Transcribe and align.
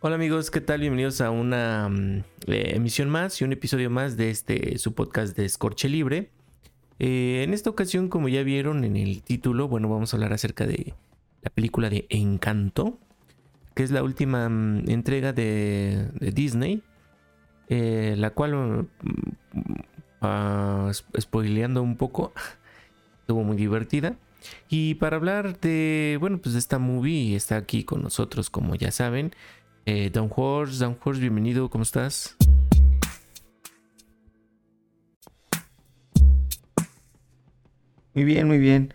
Hola 0.00 0.16
amigos, 0.16 0.50
¿qué 0.50 0.60
tal? 0.60 0.80
Bienvenidos 0.80 1.22
a 1.22 1.30
una 1.30 1.88
mm, 1.88 2.18
eh, 2.48 2.72
emisión 2.74 3.08
más 3.08 3.40
y 3.40 3.44
un 3.44 3.52
episodio 3.54 3.88
más 3.88 4.18
de 4.18 4.28
este 4.28 4.76
su 4.76 4.92
podcast 4.92 5.34
de 5.34 5.48
Scorche 5.48 5.88
Libre. 5.88 6.30
Eh, 6.98 7.42
en 7.42 7.54
esta 7.54 7.70
ocasión, 7.70 8.10
como 8.10 8.28
ya 8.28 8.42
vieron 8.42 8.84
en 8.84 8.96
el 8.96 9.22
título, 9.22 9.68
bueno, 9.68 9.88
vamos 9.88 10.12
a 10.12 10.18
hablar 10.18 10.34
acerca 10.34 10.66
de 10.66 10.92
la 11.40 11.48
película 11.48 11.88
de 11.88 12.04
Encanto, 12.10 12.98
que 13.74 13.84
es 13.84 13.90
la 13.90 14.02
última 14.02 14.50
mm, 14.50 14.90
entrega 14.90 15.32
de, 15.32 16.10
Disney, 16.20 16.82
eh, 17.70 18.16
la 18.18 18.30
cual, 18.30 18.88
uh, 20.20 20.92
spoileando 21.18 21.82
un 21.82 21.96
poco, 21.96 22.34
estuvo 23.22 23.42
muy 23.44 23.56
divertida. 23.56 24.18
Y 24.68 24.94
para 24.96 25.16
hablar 25.16 25.58
de, 25.60 26.18
bueno, 26.20 26.38
pues 26.38 26.52
de 26.52 26.58
esta 26.58 26.78
movie, 26.78 27.34
está 27.34 27.56
aquí 27.56 27.84
con 27.84 28.02
nosotros, 28.02 28.50
como 28.50 28.74
ya 28.74 28.90
saben, 28.90 29.32
eh, 29.86 30.10
Don 30.10 30.30
Horse. 30.34 30.84
Don 30.84 30.98
Horse, 31.02 31.20
bienvenido, 31.20 31.70
¿cómo 31.70 31.82
estás? 31.82 32.36
Muy 38.12 38.24
bien, 38.24 38.46
muy 38.46 38.58
bien. 38.58 38.92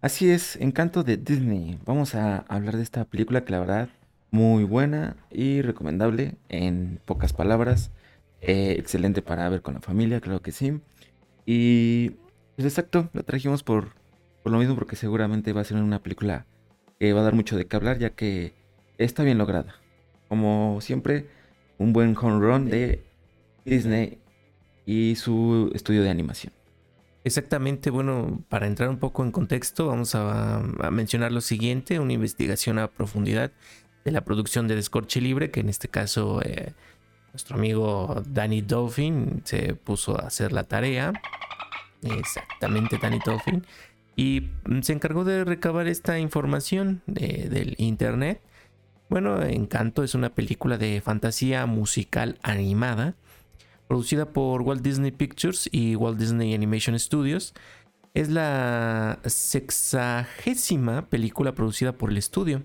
Así 0.00 0.30
es, 0.30 0.56
Encanto 0.56 1.02
de 1.04 1.16
Disney. 1.16 1.78
Vamos 1.84 2.14
a 2.14 2.38
hablar 2.48 2.76
de 2.76 2.82
esta 2.82 3.04
película 3.04 3.44
que 3.44 3.52
la 3.52 3.60
verdad 3.60 3.88
muy 4.30 4.64
buena 4.64 5.16
y 5.30 5.60
recomendable 5.60 6.36
en 6.48 7.00
pocas 7.04 7.32
palabras. 7.32 7.90
Eh, 8.40 8.76
excelente 8.78 9.22
para 9.22 9.48
ver 9.50 9.60
con 9.60 9.74
la 9.74 9.80
familia, 9.80 10.20
creo 10.20 10.40
que 10.40 10.52
sí. 10.52 10.80
Y 11.44 12.10
pues 12.56 12.66
exacto, 12.66 13.10
la 13.12 13.22
trajimos 13.22 13.62
por 13.62 14.00
por 14.42 14.52
lo 14.52 14.58
mismo, 14.58 14.74
porque 14.74 14.96
seguramente 14.96 15.52
va 15.52 15.60
a 15.60 15.64
ser 15.64 15.76
una 15.76 16.02
película 16.02 16.46
que 16.98 17.12
va 17.12 17.20
a 17.20 17.24
dar 17.24 17.34
mucho 17.34 17.56
de 17.58 17.66
qué 17.66 17.76
hablar, 17.76 17.98
ya 17.98 18.10
que 18.10 18.54
está 18.96 19.22
bien 19.22 19.36
lograda. 19.36 19.79
Como 20.30 20.78
siempre, 20.80 21.26
un 21.76 21.92
buen 21.92 22.16
home 22.16 22.38
run 22.40 22.70
de 22.70 23.04
Disney 23.66 24.18
y 24.86 25.16
su 25.16 25.70
estudio 25.74 26.02
de 26.02 26.08
animación. 26.08 26.54
Exactamente, 27.24 27.90
bueno, 27.90 28.42
para 28.48 28.66
entrar 28.66 28.88
un 28.88 28.98
poco 28.98 29.22
en 29.22 29.32
contexto, 29.32 29.88
vamos 29.88 30.14
a, 30.14 30.62
mencionar 30.90 31.32
lo 31.32 31.42
siguiente, 31.42 32.00
una 32.00 32.14
investigación 32.14 32.78
a 32.78 32.88
profundidad 32.88 33.52
de 34.06 34.12
la 34.12 34.24
producción 34.24 34.66
de 34.68 34.76
Descorche 34.76 35.20
Libre, 35.20 35.50
que 35.50 35.60
en 35.60 35.68
este 35.68 35.88
caso 35.88 36.40
eh, 36.42 36.72
nuestro 37.34 37.56
amigo 37.56 38.22
Danny 38.26 38.62
Dolphin 38.62 39.42
se 39.44 39.74
puso 39.74 40.18
a 40.18 40.28
hacer 40.28 40.52
la 40.52 40.64
tarea. 40.64 41.12
Exactamente, 42.02 42.96
Danny 42.96 43.18
Dolphin 43.22 43.66
y 44.20 44.50
mm, 44.66 44.82
se 44.82 44.92
encargó 44.92 45.24
de 45.24 45.44
recabar 45.44 45.86
esta 45.86 46.18
información 46.18 47.02
del 47.06 47.74
internet. 47.78 48.42
Bueno, 49.10 49.42
Encanto 49.42 50.04
es 50.04 50.14
una 50.14 50.36
película 50.36 50.78
de 50.78 51.00
fantasía 51.00 51.66
musical 51.66 52.38
animada 52.44 53.16
producida 53.88 54.32
por 54.32 54.62
Walt 54.62 54.82
Disney 54.82 55.10
Pictures 55.10 55.68
y 55.72 55.96
Walt 55.96 56.16
Disney 56.16 56.54
Animation 56.54 56.96
Studios. 56.96 57.52
Es 58.14 58.28
la 58.28 59.18
sexagésima 59.24 61.08
película 61.08 61.56
producida 61.56 61.90
por 61.98 62.10
el 62.10 62.18
estudio. 62.18 62.62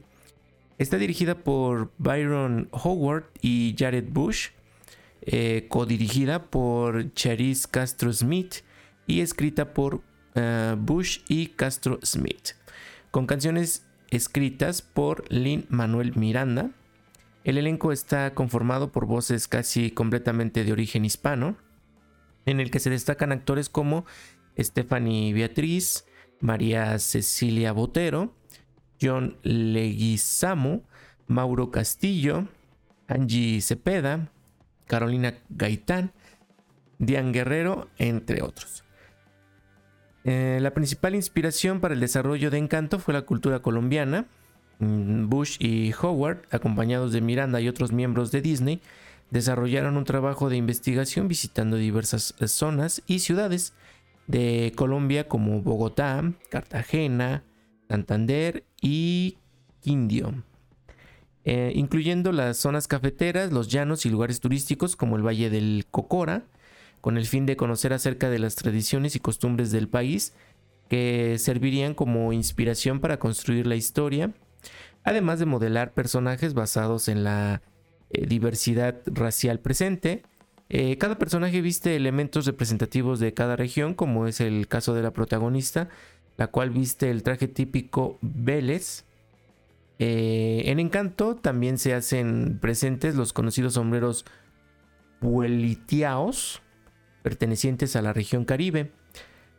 Está 0.77 0.99
dirigida 0.99 1.33
por 1.33 1.91
Byron 1.97 2.69
Howard 2.71 3.23
y 3.41 3.75
Jared 3.75 4.09
Bush, 4.11 4.49
eh, 5.23 5.66
codirigida 5.67 6.51
por 6.51 7.11
Charis 7.16 7.66
Castro 7.66 8.13
Smith 8.13 8.57
y 9.07 9.21
escrita 9.21 9.73
por 9.73 10.03
eh, 10.35 10.75
Bush 10.77 11.21
y 11.27 11.47
Castro 11.47 11.97
Smith, 12.03 12.49
con 13.09 13.25
canciones 13.25 13.84
escritas 14.09 14.81
por 14.81 15.31
Lin 15.31 15.66
Manuel 15.70 16.16
Miranda. 16.16 16.72
El 17.44 17.58
elenco 17.58 17.92
está 17.92 18.34
conformado 18.34 18.92
por 18.92 19.06
voces 19.06 19.47
casi 19.47 19.91
completamente 19.91 20.63
de 20.63 20.72
origen 20.72 21.06
hispano, 21.06 21.57
en 22.46 22.59
el 22.59 22.72
que 22.72 22.79
se 22.79 22.90
destacan 22.90 23.31
actores 23.31 23.69
como 23.69 24.06
Stephanie 24.57 25.34
Beatriz, 25.34 26.06
María 26.40 26.97
Cecilia 27.00 27.72
Botero, 27.72 28.34
John 29.02 29.38
Leguizamo, 29.44 30.84
Mauro 31.28 31.72
Castillo, 31.72 32.47
Angie 33.08 33.62
Cepeda, 33.62 34.31
Carolina 34.88 35.35
Gaitán, 35.50 36.12
Diane 37.00 37.31
Guerrero, 37.31 37.90
entre 37.97 38.41
otros. 38.41 38.84
Eh, 40.25 40.58
la 40.59 40.74
principal 40.74 41.13
inspiración 41.13 41.80
para 41.80 41.94
el 41.94 42.00
desarrollo 42.00 42.50
de 42.50 42.58
Encanto 42.58 42.97
fue 42.97 43.13
la 43.13 43.22
cultura 43.22 43.62
colombiana. 43.62 44.25
Mm, 44.80 45.30
Bush 45.30 45.58
y 45.59 45.94
Howard, 46.02 46.41
acompañados 46.50 47.13
de 47.13 47.22
Miranda 47.22 47.62
y 47.62 47.69
otros 47.69 47.91
miembros 47.91 48.31
de 48.31 48.41
Disney, 48.41 48.81
desarrollaron 49.30 49.97
un 49.97 50.03
trabajo 50.03 50.50
de 50.50 50.58
investigación 50.58 51.28
visitando 51.28 51.78
diversas 51.78 52.34
eh, 52.40 52.47
zonas 52.47 53.03
y 53.06 53.19
ciudades 53.19 53.74
de 54.25 54.74
Colombia 54.75 55.28
como 55.28 55.62
Bogotá, 55.62 56.24
Cartagena, 56.50 57.44
Santander 57.88 58.64
y 58.81 59.38
Quindio, 59.81 60.34
eh, 61.44 61.72
incluyendo 61.75 62.31
las 62.31 62.58
zonas 62.58 62.88
cafeteras, 62.88 63.52
los 63.52 63.68
llanos 63.68 64.08
y 64.08 64.09
lugares 64.09 64.40
turísticos 64.40 64.96
como 64.96 65.18
el 65.18 65.22
Valle 65.22 65.52
del 65.52 65.85
Cocora, 65.91 66.46
con 67.05 67.19
el 67.19 67.27
fin 67.27 67.45
de 67.45 67.55
conocer 67.55 67.93
acerca 67.93 68.31
de 68.31 68.39
las 68.39 68.55
tradiciones 68.55 69.16
y 69.16 69.19
costumbres 69.19 69.71
del 69.71 69.88
país 69.88 70.33
que 70.89 71.38
servirían 71.38 71.93
como 71.93 72.33
inspiración 72.33 72.99
para 72.99 73.19
construir 73.19 73.67
la 73.67 73.75
historia, 73.75 74.33
además 75.03 75.38
de 75.38 75.45
modelar 75.45 75.93
personajes 75.93 76.55
basados 76.55 77.07
en 77.07 77.23
la 77.23 77.61
eh, 78.09 78.25
diversidad 78.25 79.03
racial 79.05 79.59
presente. 79.59 80.23
Eh, 80.69 80.97
cada 80.97 81.19
personaje 81.19 81.61
viste 81.61 81.95
elementos 81.95 82.47
representativos 82.47 83.19
de 83.19 83.35
cada 83.35 83.55
región, 83.55 83.93
como 83.93 84.25
es 84.25 84.41
el 84.41 84.67
caso 84.67 84.95
de 84.95 85.03
la 85.03 85.13
protagonista, 85.13 85.89
la 86.37 86.47
cual 86.47 86.72
viste 86.72 87.11
el 87.11 87.22
traje 87.22 87.47
típico 87.47 88.17
Vélez. 88.23 89.05
Eh, 89.99 90.63
en 90.66 90.79
Encanto 90.79 91.35
también 91.35 91.77
se 91.77 91.93
hacen 91.93 92.57
presentes 92.59 93.13
los 93.13 93.31
conocidos 93.31 93.75
sombreros 93.75 94.25
puelitiaos, 95.19 96.63
pertenecientes 97.25 97.96
a 97.96 98.03
la 98.03 98.13
región 98.13 98.46
Caribe. 98.46 98.91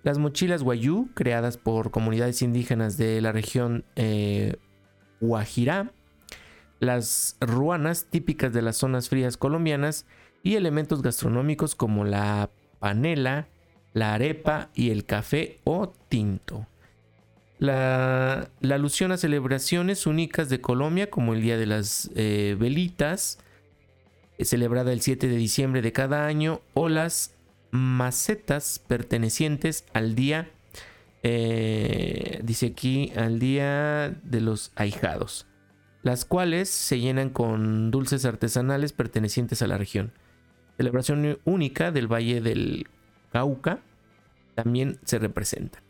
Las 0.05 0.19
mochilas 0.19 0.63
Guayú, 0.63 1.09
creadas 1.15 1.57
por 1.57 1.91
comunidades 1.91 2.41
indígenas 2.41 2.97
de 2.97 3.21
la 3.21 3.33
región 3.33 3.85
eh, 3.97 4.55
Guajirá. 5.21 5.91
Las 6.79 7.37
ruanas, 7.41 8.07
típicas 8.09 8.53
de 8.53 8.63
las 8.63 8.77
zonas 8.77 9.09
frías 9.09 9.37
colombianas. 9.37 10.07
Y 10.45 10.55
elementos 10.55 11.03
gastronómicos 11.03 11.75
como 11.75 12.05
la 12.05 12.51
panela, 12.79 13.49
la 13.95 14.15
arepa 14.15 14.71
y 14.73 14.91
el 14.91 15.05
café 15.05 15.59
o 15.65 15.93
tinto. 16.09 16.69
La, 17.59 18.49
alusión 18.63 19.11
a 19.11 19.17
celebraciones 19.17 20.07
únicas 20.07 20.49
de 20.49 20.61
Colombia 20.61 21.11
como 21.11 21.35
el 21.35 21.43
Día 21.43 21.59
de 21.59 21.67
las 21.67 22.13
eh, 22.15 22.57
Velitas, 22.61 23.41
celebrada 24.39 24.93
el 24.93 25.01
7 25.01 25.27
de 25.27 25.37
diciembre 25.37 25.83
de 25.83 25.91
cada 25.91 26.27
año, 26.27 26.61
o 26.73 26.89
las 26.89 27.36
macetas 27.77 28.79
pertenecientes 28.79 29.85
al 29.93 30.15
día, 30.15 30.51
eh, 31.23 32.41
dice 32.43 32.67
aquí, 32.67 33.13
al 33.17 33.39
día 33.39 34.11
de 34.23 34.41
los 34.41 34.73
ahijados, 34.77 35.47
las 36.03 36.25
cuales 36.25 36.69
se 36.69 37.01
llenan 37.01 37.31
con 37.31 37.91
dulces 37.91 38.25
artesanales 38.25 38.93
pertenecientes 38.93 39.63
a 39.63 39.67
la 39.67 39.79
región. 39.79 40.13
Celebración 40.77 41.39
única 41.45 41.91
del 41.91 42.13
Valle 42.13 42.41
del 42.41 42.87
Cauca 43.33 43.81
también 44.55 44.99
se 45.05 45.19
representa. 45.19 45.83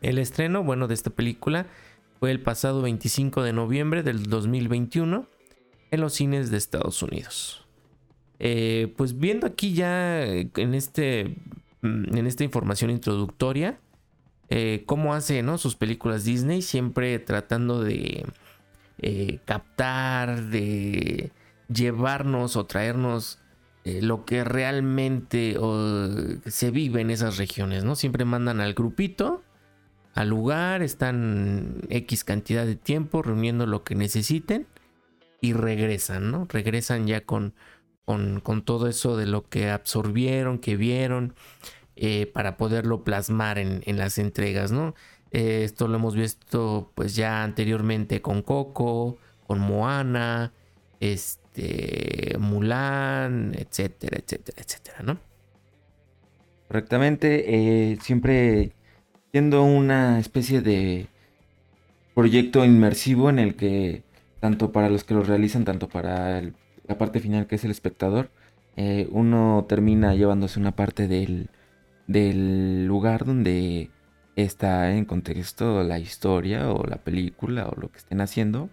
El 0.00 0.18
estreno, 0.18 0.64
bueno, 0.64 0.88
de 0.88 0.94
esta 0.94 1.10
película 1.10 1.66
fue 2.18 2.30
el 2.30 2.40
pasado 2.40 2.82
25 2.82 3.42
de 3.42 3.52
noviembre 3.52 4.02
del 4.02 4.24
2021 4.24 5.26
en 5.90 6.00
los 6.00 6.14
cines 6.14 6.50
de 6.50 6.56
Estados 6.56 7.02
Unidos. 7.02 7.59
Eh, 8.42 8.94
pues 8.96 9.18
viendo 9.18 9.46
aquí 9.46 9.74
ya 9.74 10.24
eh, 10.24 10.50
en, 10.56 10.74
este, 10.74 11.36
mm, 11.82 12.16
en 12.16 12.26
esta 12.26 12.42
información 12.42 12.90
introductoria, 12.90 13.78
eh, 14.48 14.82
cómo 14.86 15.14
hace 15.14 15.42
¿no? 15.42 15.58
sus 15.58 15.76
películas 15.76 16.24
Disney, 16.24 16.62
siempre 16.62 17.18
tratando 17.18 17.84
de 17.84 18.24
captar, 19.46 20.42
de 20.48 21.32
llevarnos 21.72 22.56
o 22.56 22.66
traernos 22.66 23.38
lo 23.84 24.26
que 24.26 24.44
realmente 24.44 25.56
se 26.46 26.70
vive 26.70 27.00
en 27.00 27.08
esas 27.08 27.38
regiones, 27.38 27.82
¿no? 27.82 27.96
Siempre 27.96 28.26
mandan 28.26 28.60
al 28.60 28.74
grupito, 28.74 29.42
al 30.12 30.28
lugar, 30.28 30.82
están 30.82 31.80
X 31.88 32.24
cantidad 32.24 32.66
de 32.66 32.76
tiempo 32.76 33.22
reuniendo 33.22 33.64
lo 33.64 33.82
que 33.82 33.94
necesiten 33.94 34.66
y 35.40 35.54
regresan, 35.54 36.30
¿no? 36.30 36.46
Regresan 36.50 37.06
ya 37.06 37.22
con 37.22 37.54
con, 38.04 38.62
todo 38.64 38.88
eso 38.88 39.16
de 39.16 39.26
lo 39.26 39.48
que 39.48 39.70
absorbieron, 39.70 40.58
que 40.58 40.76
vieron, 40.76 41.34
eh, 41.96 42.26
para 42.26 42.56
poderlo 42.56 43.04
plasmar 43.04 43.58
en, 43.58 43.82
las 43.96 44.18
entregas, 44.18 44.72
¿no? 44.72 44.94
Eh, 45.32 45.62
esto 45.64 45.86
lo 45.86 45.96
hemos 45.96 46.16
visto 46.16 46.90
pues 46.94 47.14
ya 47.14 47.44
anteriormente 47.44 48.20
con 48.20 48.42
Coco, 48.42 49.18
con 49.46 49.60
Moana, 49.60 50.52
este, 50.98 52.36
Mulan, 52.38 53.54
etcétera, 53.56 54.18
etcétera, 54.18 54.62
etcétera, 54.62 55.02
¿no? 55.02 55.18
Correctamente, 56.68 57.92
eh, 57.92 57.98
siempre 58.00 58.72
siendo 59.32 59.62
una 59.62 60.18
especie 60.18 60.60
de 60.60 61.08
proyecto 62.14 62.64
inmersivo 62.64 63.30
en 63.30 63.38
el 63.38 63.54
que 63.56 64.02
tanto 64.40 64.72
para 64.72 64.88
los 64.88 65.04
que 65.04 65.14
lo 65.14 65.22
realizan, 65.22 65.64
tanto 65.64 65.88
para 65.88 66.42
la 66.90 66.98
parte 66.98 67.20
final 67.20 67.46
que 67.46 67.54
es 67.54 67.64
el 67.64 67.70
espectador, 67.70 68.30
eh, 68.76 69.08
uno 69.12 69.64
termina 69.68 70.16
llevándose 70.16 70.58
una 70.58 70.74
parte 70.74 71.06
del, 71.06 71.48
del 72.08 72.84
lugar 72.86 73.24
donde 73.24 73.90
está 74.34 74.90
en 74.92 75.04
contexto 75.04 75.84
la 75.84 76.00
historia 76.00 76.72
o 76.72 76.84
la 76.84 76.96
película 76.96 77.68
o 77.68 77.80
lo 77.80 77.92
que 77.92 77.98
estén 77.98 78.20
haciendo. 78.20 78.70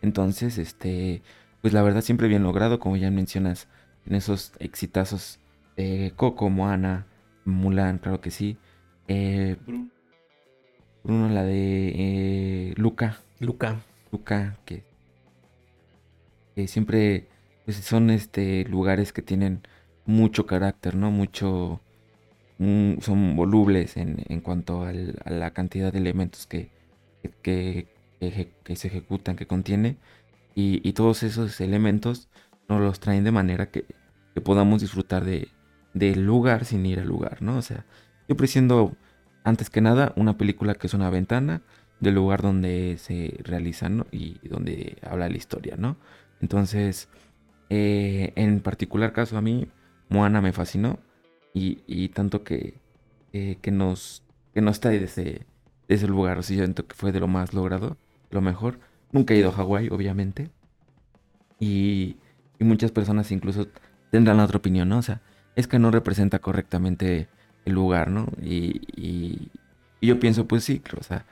Entonces, 0.00 0.58
este, 0.58 1.22
pues 1.60 1.72
la 1.74 1.82
verdad 1.82 2.02
siempre 2.02 2.28
bien 2.28 2.44
logrado, 2.44 2.78
como 2.78 2.96
ya 2.96 3.10
mencionas, 3.10 3.66
en 4.06 4.14
esos 4.14 4.52
exitazos 4.60 5.40
de 5.76 6.12
Coco, 6.14 6.50
Moana, 6.50 7.06
Mulan, 7.44 7.98
claro 7.98 8.20
que 8.20 8.30
sí. 8.30 8.58
Eh, 9.08 9.56
Bruno, 11.02 11.28
la 11.30 11.42
de 11.42 11.88
eh, 11.96 12.74
Luca. 12.76 13.18
Luca. 13.40 13.80
Luca, 14.12 14.56
que, 14.64 14.84
siempre 16.68 17.28
pues, 17.70 17.84
son 17.84 18.10
este 18.10 18.64
lugares 18.64 19.12
que 19.12 19.22
tienen 19.22 19.62
mucho 20.04 20.44
carácter, 20.44 20.96
¿no? 20.96 21.12
Mucho 21.12 21.80
son 22.58 23.36
volubles 23.36 23.96
en, 23.96 24.40
cuanto 24.42 24.82
a 24.82 24.92
la 24.92 25.52
cantidad 25.52 25.92
de 25.92 25.98
elementos 25.98 26.46
que, 26.46 26.70
que, 27.42 27.88
se 28.74 28.88
ejecutan, 28.88 29.36
que 29.36 29.46
contiene. 29.46 29.98
Y, 30.54 30.92
todos 30.94 31.22
esos 31.22 31.60
elementos 31.60 32.28
nos 32.68 32.80
los 32.80 33.00
traen 33.00 33.24
de 33.24 33.30
manera 33.30 33.70
que, 33.70 33.86
podamos 34.44 34.80
disfrutar 34.80 35.24
de, 35.24 35.48
del 35.94 36.26
lugar 36.26 36.64
sin 36.64 36.84
ir 36.84 36.98
al 37.00 37.06
lugar, 37.06 37.40
¿no? 37.40 37.56
O 37.56 37.62
sea, 37.62 37.86
siempre 38.26 38.48
siendo, 38.48 38.96
antes 39.44 39.70
que 39.70 39.80
nada, 39.80 40.12
una 40.16 40.36
película 40.36 40.74
que 40.74 40.88
es 40.88 40.94
una 40.94 41.08
ventana 41.08 41.62
del 42.00 42.16
lugar 42.16 42.42
donde 42.42 42.96
se 42.98 43.38
realiza, 43.44 43.88
¿no? 43.88 44.06
Y 44.10 44.46
donde 44.48 44.98
habla 45.02 45.28
la 45.28 45.36
historia, 45.36 45.76
¿no? 45.78 45.96
Entonces, 46.40 47.08
eh, 47.70 48.32
en 48.36 48.60
particular 48.60 49.12
caso 49.12 49.38
a 49.38 49.40
mí, 49.40 49.68
Moana 50.08 50.40
me 50.40 50.52
fascinó 50.52 50.98
y, 51.54 52.08
tanto 52.10 52.44
que, 52.44 52.74
que, 53.32 53.70
nos, 53.70 54.22
que 54.54 54.60
nos 54.60 54.80
trae 54.80 54.98
de 54.98 55.06
ese, 55.06 55.46
ese 55.88 56.06
lugar. 56.06 56.38
O 56.38 56.42
sea, 56.42 56.56
yo 56.56 56.64
siento 56.64 56.86
que 56.86 56.94
fue 56.94 57.12
de 57.12 57.20
lo 57.20 57.28
más 57.28 57.54
logrado, 57.54 57.96
lo 58.30 58.40
mejor. 58.40 58.78
Nunca 59.12 59.34
he 59.34 59.38
ido 59.38 59.48
a 59.50 59.52
Hawái, 59.52 59.88
obviamente. 59.88 60.50
Y, 61.58 62.16
y 62.58 62.64
muchas 62.64 62.92
personas 62.92 63.32
incluso 63.32 63.68
tendrán 64.10 64.40
otra 64.40 64.58
opinión, 64.58 64.88
¿no? 64.88 64.98
O 64.98 65.02
sea, 65.02 65.20
es 65.56 65.66
que 65.66 65.78
no 65.78 65.90
representa 65.90 66.38
correctamente 66.38 67.28
el 67.64 67.72
lugar, 67.74 68.10
¿no? 68.10 68.26
Y, 68.42 68.82
y, 68.96 69.50
yo 70.02 70.18
pienso, 70.18 70.46
pues 70.46 70.64
sí, 70.64 70.82
o 70.98 71.02
sea, 71.02 71.26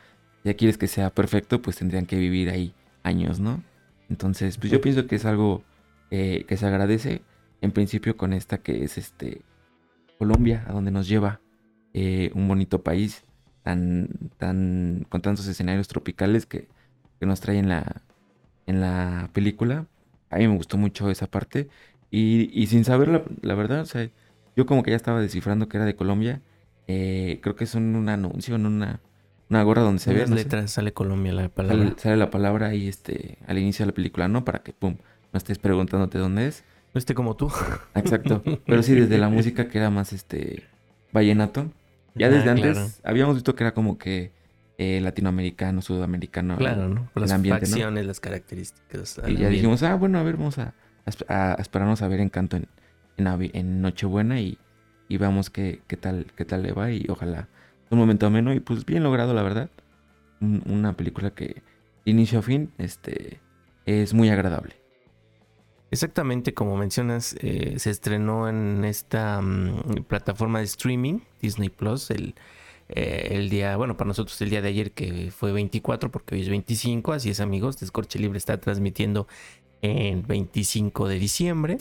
ya 0.45 0.55
quieres 0.55 0.77
que 0.77 0.87
sea 0.87 1.11
perfecto, 1.11 1.63
pues 1.63 1.77
tendrían 1.77 2.07
que 2.07 2.17
vivir 2.17 2.51
ahí 2.51 2.75
años, 3.03 3.41
¿no? 3.41 3.63
Entonces, 4.11 4.59
pues 4.59 4.71
yo 4.73 4.81
pienso 4.81 5.07
que 5.07 5.17
es 5.17 5.25
algo 5.25 5.63
eh, 6.11 6.45
que 6.47 6.57
se 6.57 6.67
agradece, 6.67 7.23
en 7.61 7.73
principio 7.73 8.17
con 8.17 8.33
esta 8.33 8.59
que 8.59 8.85
es 8.85 8.99
este 8.99 9.43
Colombia, 10.19 10.65
a 10.67 10.73
donde 10.73 10.91
nos 10.91 11.09
lleva 11.09 11.41
eh, 11.95 12.31
un 12.35 12.49
bonito 12.49 12.83
país 12.83 13.25
tan, 13.63 14.09
tan, 14.37 15.07
con 15.09 15.23
tantos 15.23 15.47
escenarios 15.47 15.89
tropicales 15.89 16.47
que, 16.47 16.69
nos 17.21 17.41
trae 17.41 17.59
en 17.59 17.69
la, 17.69 18.03
en 18.67 18.81
la 18.81 19.31
película. 19.33 19.87
A 20.31 20.37
mí 20.37 20.47
me 20.47 20.57
gustó 20.57 20.77
mucho 20.77 21.11
esa 21.11 21.27
parte. 21.27 21.69
Y, 22.11 22.67
sin 22.69 22.85
saber 22.85 23.09
la, 23.43 23.55
verdad, 23.55 23.81
o 23.81 23.87
sea, 23.87 24.09
yo 24.57 24.67
como 24.67 24.83
que 24.83 24.93
ya 24.93 24.97
estaba 24.97 25.21
descifrando 25.21 25.69
que 25.69 25.77
era 25.77 25.87
de 25.87 25.97
Colombia. 25.97 26.41
Eh, 26.87 27.41
creo 27.43 27.57
que 27.57 27.65
es 27.65 27.75
un, 27.75 28.09
anuncio 28.09 28.55
en 28.55 28.67
una, 28.67 29.01
una 29.51 29.63
gorra 29.63 29.83
donde 29.83 30.01
se 30.01 30.13
ve. 30.15 30.21
Las 30.21 30.31
letras 30.31 30.71
sale 30.71 30.93
Colombia 30.93 31.33
la 31.33 31.49
palabra. 31.49 31.95
Sale, 31.97 32.17
la 32.17 32.31
palabra 32.31 32.69
ahí 32.69 32.89
este, 32.89 33.39
al 33.47 33.59
inicio 33.59 33.85
de 33.85 33.93
la 33.93 33.95
película, 33.95 34.29
¿no? 34.29 34.45
Para 34.45 34.63
que, 34.63 34.73
pum, 34.73 34.97
no 35.33 35.39
estés 35.39 35.59
preguntándote 35.59 36.19
dónde 36.19 36.47
es. 36.47 36.65
No 36.95 36.99
esté 36.99 37.15
como 37.15 37.37
tú. 37.37 37.51
Exacto. 37.95 38.43
Pero 38.67 38.83
sí, 38.83 38.95
desde 38.95 39.19
la 39.19 39.29
música 39.29 39.69
que 39.69 39.79
era 39.79 39.91
más 39.91 40.13
este 40.13 40.65
vallenato. 41.13 41.71
Ya 42.15 42.29
desde 42.29 42.51
antes 42.51 43.01
habíamos 43.05 43.37
visto 43.37 43.55
que 43.55 43.65
era 43.65 43.75
como 43.75 43.99
que 43.99 44.33
eh, 44.79 45.01
latinoamericano, 45.01 45.83
sudamericano. 45.83 46.57
Claro, 46.57 46.89
¿no? 46.89 47.11
las 47.15 47.31
facciones, 47.31 48.07
las 48.07 48.21
características. 48.21 49.21
Y 49.27 49.37
ya 49.37 49.49
dijimos, 49.49 49.83
ah, 49.83 49.95
bueno, 49.95 50.19
a 50.19 50.23
ver, 50.23 50.37
vamos 50.37 50.59
a, 50.59 50.75
esperarnos 51.59 52.03
a 52.03 52.09
ver 52.09 52.21
Encanto 52.21 52.57
en, 52.57 52.69
en, 53.17 53.83
Nochebuena 53.83 54.41
y, 54.41 54.59
y 55.09 55.17
veamos 55.17 55.51
qué, 55.51 55.81
qué, 55.87 55.97
tal, 55.97 56.27
qué 56.37 56.45
tal 56.45 56.63
le 56.63 56.73
va 56.73 56.91
y 56.91 57.07
ojalá 57.09 57.49
un 57.91 57.99
momento 57.99 58.27
ameno 58.27 58.53
y 58.53 58.61
pues 58.61 58.85
bien 58.85 59.03
logrado, 59.03 59.35
la 59.35 59.43
verdad. 59.43 59.71
una 60.41 60.93
película 60.95 61.31
que 61.31 61.63
inicio 62.05 62.41
a 62.41 62.43
fin 62.43 62.73
este, 62.79 63.41
es 63.87 64.15
muy 64.15 64.29
agradable. 64.31 64.77
Exactamente 65.91 66.53
como 66.53 66.77
mencionas, 66.77 67.35
eh, 67.41 67.75
se 67.79 67.91
estrenó 67.91 68.49
en 68.49 68.85
esta 68.85 69.41
mm, 69.41 70.05
plataforma 70.07 70.59
de 70.59 70.67
streaming, 70.67 71.21
Disney 71.41 71.71
Plus, 71.71 72.11
el, 72.11 72.35
eh, 72.91 73.29
el, 73.31 73.49
día, 73.49 73.77
bueno, 73.77 73.97
para 73.97 74.09
nosotros 74.09 74.41
el 74.43 74.51
día 74.51 74.61
de 74.61 74.69
ayer 74.69 74.93
que 74.93 75.31
fue 75.31 75.51
24, 75.53 76.11
porque 76.11 76.35
hoy 76.35 76.43
es 76.43 76.51
25, 76.51 77.13
así 77.13 77.31
es 77.31 77.41
amigos, 77.41 77.81
Descorche 77.81 78.19
Libre 78.19 78.37
está 78.37 78.61
transmitiendo 78.61 79.27
el 79.81 80.23
25 80.23 81.09
de 81.09 81.19
diciembre. 81.19 81.79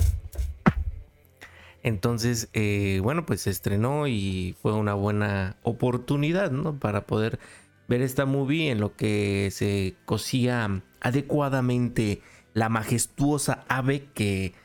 Entonces, 1.83 2.49
eh, 2.53 2.99
bueno, 3.03 3.25
pues 3.25 3.41
se 3.41 3.49
estrenó 3.49 4.07
y 4.07 4.55
fue 4.61 4.73
una 4.73 4.93
buena 4.93 5.57
oportunidad, 5.63 6.51
¿no? 6.51 6.79
Para 6.79 7.05
poder 7.05 7.39
ver 7.87 8.01
esta 8.01 8.25
movie 8.25 8.71
en 8.71 8.79
lo 8.79 8.95
que 8.95 9.49
se 9.51 9.95
cosía 10.05 10.81
adecuadamente 10.99 12.21
la 12.57 12.69
majestuosa 12.69 13.63
ave 13.67 14.07
que 14.15 14.55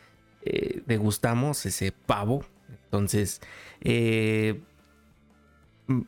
eh, 0.45 0.83
degustamos, 0.87 1.67
ese 1.67 1.93
pavo. 1.93 2.43
Entonces, 2.85 3.43
eh, 3.83 4.63
mm, 5.89 6.01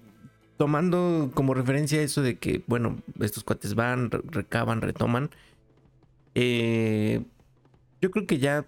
tomando 0.57 1.31
como 1.35 1.53
referencia 1.53 2.01
eso 2.01 2.23
de 2.23 2.39
que, 2.39 2.65
bueno, 2.67 3.03
estos 3.21 3.45
cuates 3.45 3.75
van, 3.75 4.11
recaban, 4.11 4.81
retoman. 4.81 5.29
Eh, 6.35 7.23
yo 8.01 8.11
creo 8.11 8.27
que 8.27 8.39
ya 8.39 8.65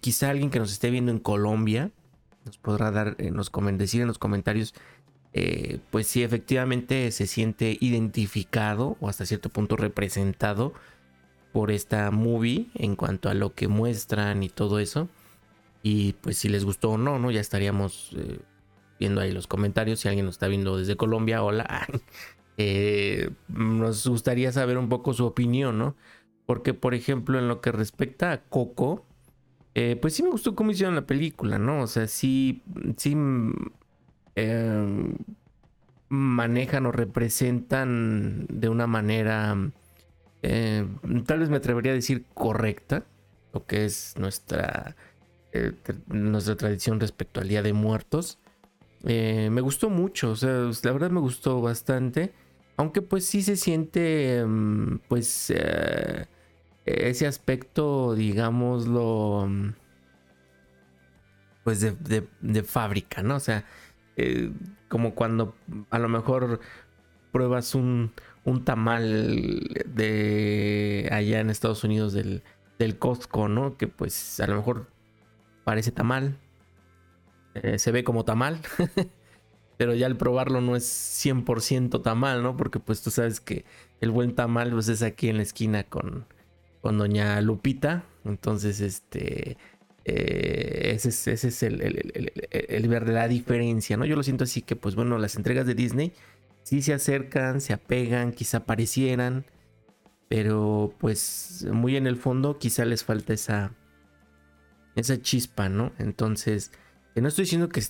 quizá 0.00 0.30
alguien 0.30 0.48
que 0.48 0.58
nos 0.58 0.72
esté 0.72 0.88
viendo 0.88 1.12
en 1.12 1.18
Colombia 1.18 1.90
nos 2.46 2.56
podrá 2.56 2.90
dar, 2.90 3.16
nos 3.30 3.52
decir 3.76 4.00
en 4.00 4.08
los 4.08 4.18
comentarios, 4.18 4.74
pues 5.90 6.06
si 6.06 6.22
efectivamente 6.22 7.10
se 7.10 7.26
siente 7.26 7.76
identificado 7.80 8.96
o 9.00 9.08
hasta 9.08 9.26
cierto 9.26 9.48
punto 9.48 9.76
representado 9.76 10.72
por 11.54 11.70
esta 11.70 12.10
movie 12.10 12.66
en 12.74 12.96
cuanto 12.96 13.28
a 13.28 13.34
lo 13.34 13.54
que 13.54 13.68
muestran 13.68 14.42
y 14.42 14.48
todo 14.48 14.80
eso. 14.80 15.08
Y 15.84 16.14
pues 16.14 16.36
si 16.36 16.48
les 16.48 16.64
gustó 16.64 16.90
o 16.90 16.98
no, 16.98 17.20
¿no? 17.20 17.30
Ya 17.30 17.40
estaríamos 17.40 18.10
eh, 18.16 18.40
viendo 18.98 19.20
ahí 19.20 19.30
los 19.30 19.46
comentarios. 19.46 20.00
Si 20.00 20.08
alguien 20.08 20.26
nos 20.26 20.34
está 20.34 20.48
viendo 20.48 20.76
desde 20.76 20.96
Colombia, 20.96 21.42
hola. 21.42 21.86
Eh, 22.56 23.30
nos 23.48 24.06
gustaría 24.06 24.52
saber 24.52 24.78
un 24.78 24.88
poco 24.88 25.12
su 25.12 25.26
opinión, 25.26 25.76
¿no? 25.76 25.96
Porque, 26.46 26.72
por 26.72 26.94
ejemplo, 26.94 27.36
en 27.36 27.48
lo 27.48 27.60
que 27.60 27.72
respecta 27.72 28.30
a 28.30 28.42
Coco, 28.44 29.04
eh, 29.74 29.98
pues 30.00 30.14
sí 30.14 30.22
me 30.22 30.30
gustó 30.30 30.54
cómo 30.54 30.70
hicieron 30.70 30.94
la 30.94 31.04
película, 31.04 31.58
¿no? 31.58 31.82
O 31.82 31.88
sea, 31.88 32.06
sí, 32.06 32.62
sí 32.96 33.16
manejan 36.08 36.86
o 36.86 36.92
representan 36.92 38.46
de 38.48 38.68
una 38.68 38.86
manera 38.86 39.56
eh, 40.46 40.86
tal 41.24 41.38
vez 41.38 41.48
me 41.48 41.56
atrevería 41.56 41.92
a 41.92 41.94
decir 41.94 42.26
correcta, 42.34 43.06
lo 43.54 43.64
que 43.64 43.86
es 43.86 44.14
nuestra, 44.18 44.94
eh, 45.52 45.72
nuestra 46.08 46.54
tradición 46.54 47.00
respecto 47.00 47.40
al 47.40 47.48
Día 47.48 47.62
de 47.62 47.72
Muertos. 47.72 48.38
Eh, 49.04 49.48
me 49.50 49.62
gustó 49.62 49.88
mucho, 49.88 50.32
o 50.32 50.36
sea, 50.36 50.70
la 50.82 50.92
verdad 50.92 51.10
me 51.10 51.20
gustó 51.20 51.62
bastante, 51.62 52.34
aunque 52.76 53.00
pues 53.00 53.24
sí 53.24 53.40
se 53.40 53.56
siente, 53.56 54.44
mm, 54.46 54.98
pues, 55.08 55.50
ese 56.84 57.26
aspecto, 57.26 58.14
digámoslo, 58.14 59.46
mm, 59.48 59.68
pues 61.64 61.80
de, 61.80 62.28
de 62.42 62.62
fábrica, 62.62 63.22
¿no? 63.22 63.36
O 63.36 63.40
sea, 63.40 63.64
como 64.88 65.14
cuando 65.14 65.56
a 65.88 65.98
lo 65.98 66.10
mejor 66.10 66.60
pruebas 67.32 67.74
un, 67.74 68.12
un 68.44 68.64
tamal 68.64 69.68
de 69.86 71.08
allá 71.10 71.40
en 71.40 71.50
Estados 71.50 71.84
Unidos 71.84 72.12
del, 72.12 72.42
del 72.78 72.98
Costco, 72.98 73.48
¿no? 73.48 73.76
Que 73.76 73.88
pues 73.88 74.40
a 74.40 74.46
lo 74.46 74.56
mejor 74.56 74.90
parece 75.64 75.92
tamal, 75.92 76.38
eh, 77.54 77.78
se 77.78 77.92
ve 77.92 78.04
como 78.04 78.24
tamal, 78.24 78.60
pero 79.76 79.94
ya 79.94 80.06
al 80.06 80.16
probarlo 80.16 80.60
no 80.60 80.76
es 80.76 80.84
100% 81.24 82.02
tamal, 82.02 82.42
¿no? 82.42 82.56
Porque 82.56 82.80
pues 82.80 83.02
tú 83.02 83.10
sabes 83.10 83.40
que 83.40 83.64
el 84.00 84.10
buen 84.10 84.34
tamal 84.34 84.70
pues 84.72 84.88
es 84.88 85.02
aquí 85.02 85.28
en 85.28 85.38
la 85.38 85.42
esquina 85.42 85.84
con, 85.84 86.26
con 86.82 86.98
doña 86.98 87.40
Lupita. 87.40 88.04
Entonces, 88.24 88.80
este, 88.80 89.56
eh, 90.04 90.92
ese 90.94 91.08
es, 91.08 91.26
ese 91.28 91.48
es 91.48 91.62
el, 91.62 91.80
el, 92.50 92.88
ver 92.88 93.08
la 93.08 93.28
diferencia, 93.28 93.96
¿no? 93.96 94.04
Yo 94.04 94.16
lo 94.16 94.22
siento 94.22 94.44
así 94.44 94.62
que, 94.62 94.76
pues 94.76 94.94
bueno, 94.94 95.18
las 95.18 95.36
entregas 95.36 95.66
de 95.66 95.74
Disney 95.74 96.12
sí 96.64 96.82
se 96.82 96.94
acercan, 96.94 97.60
se 97.60 97.72
apegan, 97.72 98.32
quizá 98.32 98.66
parecieran, 98.66 99.44
pero 100.28 100.92
pues 100.98 101.66
muy 101.70 101.96
en 101.96 102.08
el 102.08 102.16
fondo 102.16 102.58
quizá 102.58 102.84
les 102.84 103.04
falta 103.04 103.32
esa, 103.32 103.72
esa 104.96 105.20
chispa, 105.20 105.68
¿no? 105.68 105.92
Entonces, 105.98 106.72
no 107.14 107.28
estoy 107.28 107.44
diciendo 107.44 107.68
que, 107.68 107.82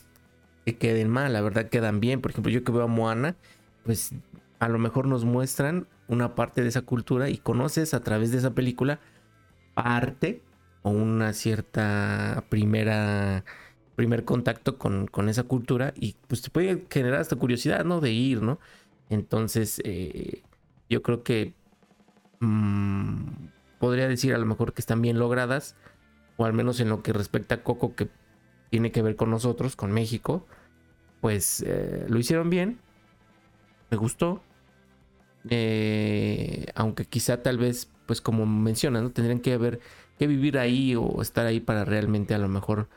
que 0.67 0.77
queden 0.77 1.09
mal, 1.09 1.33
la 1.33 1.41
verdad 1.41 1.71
quedan 1.71 2.01
bien. 2.01 2.21
Por 2.21 2.33
ejemplo, 2.33 2.53
yo 2.53 2.65
que 2.65 2.73
veo 2.73 2.83
a 2.83 2.89
Moana, 2.89 3.37
pues 3.85 4.11
a 4.59 4.69
lo 4.69 4.79
mejor 4.79 5.07
nos 5.07 5.25
muestran 5.25 5.87
una 6.09 6.35
parte 6.35 6.63
de 6.63 6.69
esa 6.69 6.83
cultura 6.83 7.31
y 7.31 7.39
conoces 7.39 7.95
a 7.95 8.01
través 8.01 8.33
de 8.33 8.39
esa 8.39 8.55
película 8.55 8.99
parte 9.75 10.43
o 10.83 10.91
una 10.91 11.33
cierta 11.33 12.45
primera 12.49 13.45
primer 13.95 14.25
contacto 14.25 14.79
con, 14.79 15.07
con, 15.07 15.29
esa 15.29 15.45
cultura 15.45 15.93
y 15.97 16.17
pues 16.27 16.43
te 16.43 16.51
puede 16.51 16.87
generar 16.91 17.21
hasta 17.21 17.37
curiosidad, 17.37 17.85
¿no? 17.85 18.01
De 18.01 18.13
ir, 18.13 18.43
¿no? 18.43 18.59
Entonces, 19.09 19.81
eh, 19.85 20.43
yo 20.89 21.03
creo 21.03 21.23
que 21.23 21.55
mmm, 22.41 23.29
podría 23.79 24.09
decir 24.09 24.35
a 24.35 24.39
lo 24.39 24.47
mejor 24.47 24.73
que 24.73 24.81
están 24.81 25.03
bien 25.03 25.19
logradas, 25.19 25.77
o 26.37 26.45
al 26.45 26.53
menos 26.53 26.81
en 26.81 26.89
lo 26.89 27.03
que 27.03 27.13
respecta 27.13 27.57
a 27.57 27.63
Coco, 27.63 27.95
que 27.95 28.09
tiene 28.71 28.93
que 28.93 29.03
ver 29.03 29.17
con 29.17 29.31
nosotros, 29.31 29.77
con 29.77 29.93
México, 29.93 30.47
pues 31.21 31.63
eh, 31.67 32.07
lo 32.09 32.19
hicieron 32.19 32.51
bien, 32.51 32.81
me 33.91 33.97
gustó, 33.97 34.43
eh, 35.49 36.67
aunque 36.75 37.05
quizá 37.05 37.43
tal 37.43 37.59
vez, 37.59 37.91
pues 38.07 38.21
como 38.21 38.47
mencionas, 38.47 39.03
¿no? 39.03 39.11
tendrían 39.11 39.41
que 39.41 39.53
haber 39.53 39.81
que 40.19 40.27
vivir 40.27 40.59
ahí 40.59 40.95
o 40.97 41.21
estar 41.23 41.47
ahí 41.47 41.61
para 41.61 41.85
realmente 41.85 42.35
a 42.35 42.39
lo 42.39 42.49
mejor 42.49 42.89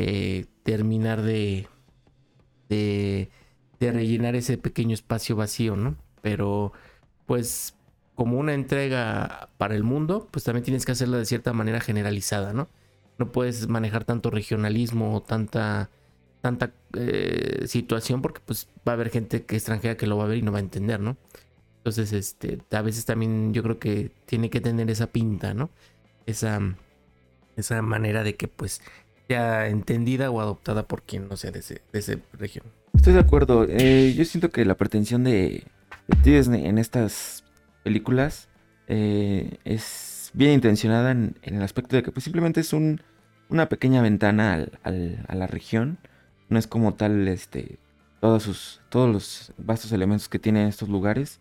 eh, 0.00 0.46
terminar 0.62 1.22
de, 1.22 1.66
de, 2.68 3.28
rellenar 3.80 4.36
ese 4.36 4.56
pequeño 4.56 4.94
espacio 4.94 5.34
vacío, 5.34 5.76
¿no? 5.76 5.96
Pero 6.22 6.72
pues 7.26 7.74
como 8.14 8.38
una 8.38 8.54
entrega 8.54 9.50
para 9.58 9.74
el 9.74 9.84
mundo, 9.84 10.28
pues 10.30 10.44
también 10.44 10.64
tienes 10.64 10.86
que 10.86 10.92
hacerla 10.92 11.18
de 11.18 11.24
cierta 11.24 11.52
manera 11.52 11.80
generalizada, 11.80 12.52
¿no? 12.52 12.68
No 13.18 13.32
puedes 13.32 13.68
manejar 13.68 14.04
tanto 14.04 14.30
regionalismo 14.30 15.16
o 15.16 15.22
tanta, 15.22 15.90
tanta 16.40 16.72
eh, 16.94 17.64
situación 17.66 18.22
porque 18.22 18.40
pues 18.44 18.68
va 18.86 18.92
a 18.92 18.94
haber 18.94 19.10
gente 19.10 19.44
que 19.44 19.56
extranjera 19.56 19.96
que 19.96 20.06
lo 20.06 20.16
va 20.16 20.24
a 20.24 20.28
ver 20.28 20.38
y 20.38 20.42
no 20.42 20.52
va 20.52 20.58
a 20.58 20.62
entender, 20.62 21.00
¿no? 21.00 21.16
Entonces, 21.78 22.12
este, 22.12 22.60
a 22.70 22.82
veces 22.82 23.04
también 23.04 23.52
yo 23.52 23.62
creo 23.62 23.78
que 23.78 24.12
tiene 24.26 24.50
que 24.50 24.60
tener 24.60 24.90
esa 24.90 25.08
pinta, 25.08 25.54
¿no? 25.54 25.70
esa, 26.28 26.60
esa 27.56 27.82
manera 27.82 28.22
de 28.22 28.36
que 28.36 28.48
pues 28.48 28.82
sea 29.28 29.68
entendida 29.68 30.30
o 30.30 30.40
adoptada 30.40 30.88
por 30.88 31.02
quien 31.02 31.28
no 31.28 31.36
sea 31.36 31.50
de, 31.50 31.60
ese, 31.60 31.82
de 31.92 31.98
esa 31.98 32.14
región. 32.32 32.64
Estoy 32.94 33.12
de 33.12 33.20
acuerdo. 33.20 33.66
Eh, 33.68 34.14
yo 34.16 34.24
siento 34.24 34.50
que 34.50 34.64
la 34.64 34.76
pretensión 34.76 35.24
de, 35.24 35.64
Disney 36.24 36.66
en 36.66 36.78
estas 36.78 37.44
películas 37.84 38.48
eh, 38.86 39.58
es 39.64 40.30
bien 40.32 40.52
intencionada 40.52 41.10
en, 41.10 41.36
el 41.42 41.62
aspecto 41.62 41.96
de 41.96 42.02
que 42.02 42.10
pues, 42.10 42.24
simplemente 42.24 42.60
es 42.60 42.72
un, 42.72 43.02
una 43.50 43.68
pequeña 43.68 44.00
ventana 44.00 44.66
a 44.82 45.34
la 45.34 45.46
región. 45.46 45.98
No 46.48 46.58
es 46.58 46.66
como 46.66 46.94
tal 46.94 47.28
este, 47.28 47.78
todos, 48.20 48.42
sus, 48.42 48.80
todos 48.88 49.12
los 49.12 49.52
vastos 49.58 49.92
elementos 49.92 50.28
que 50.28 50.38
tienen 50.38 50.66
estos 50.66 50.88
lugares. 50.88 51.40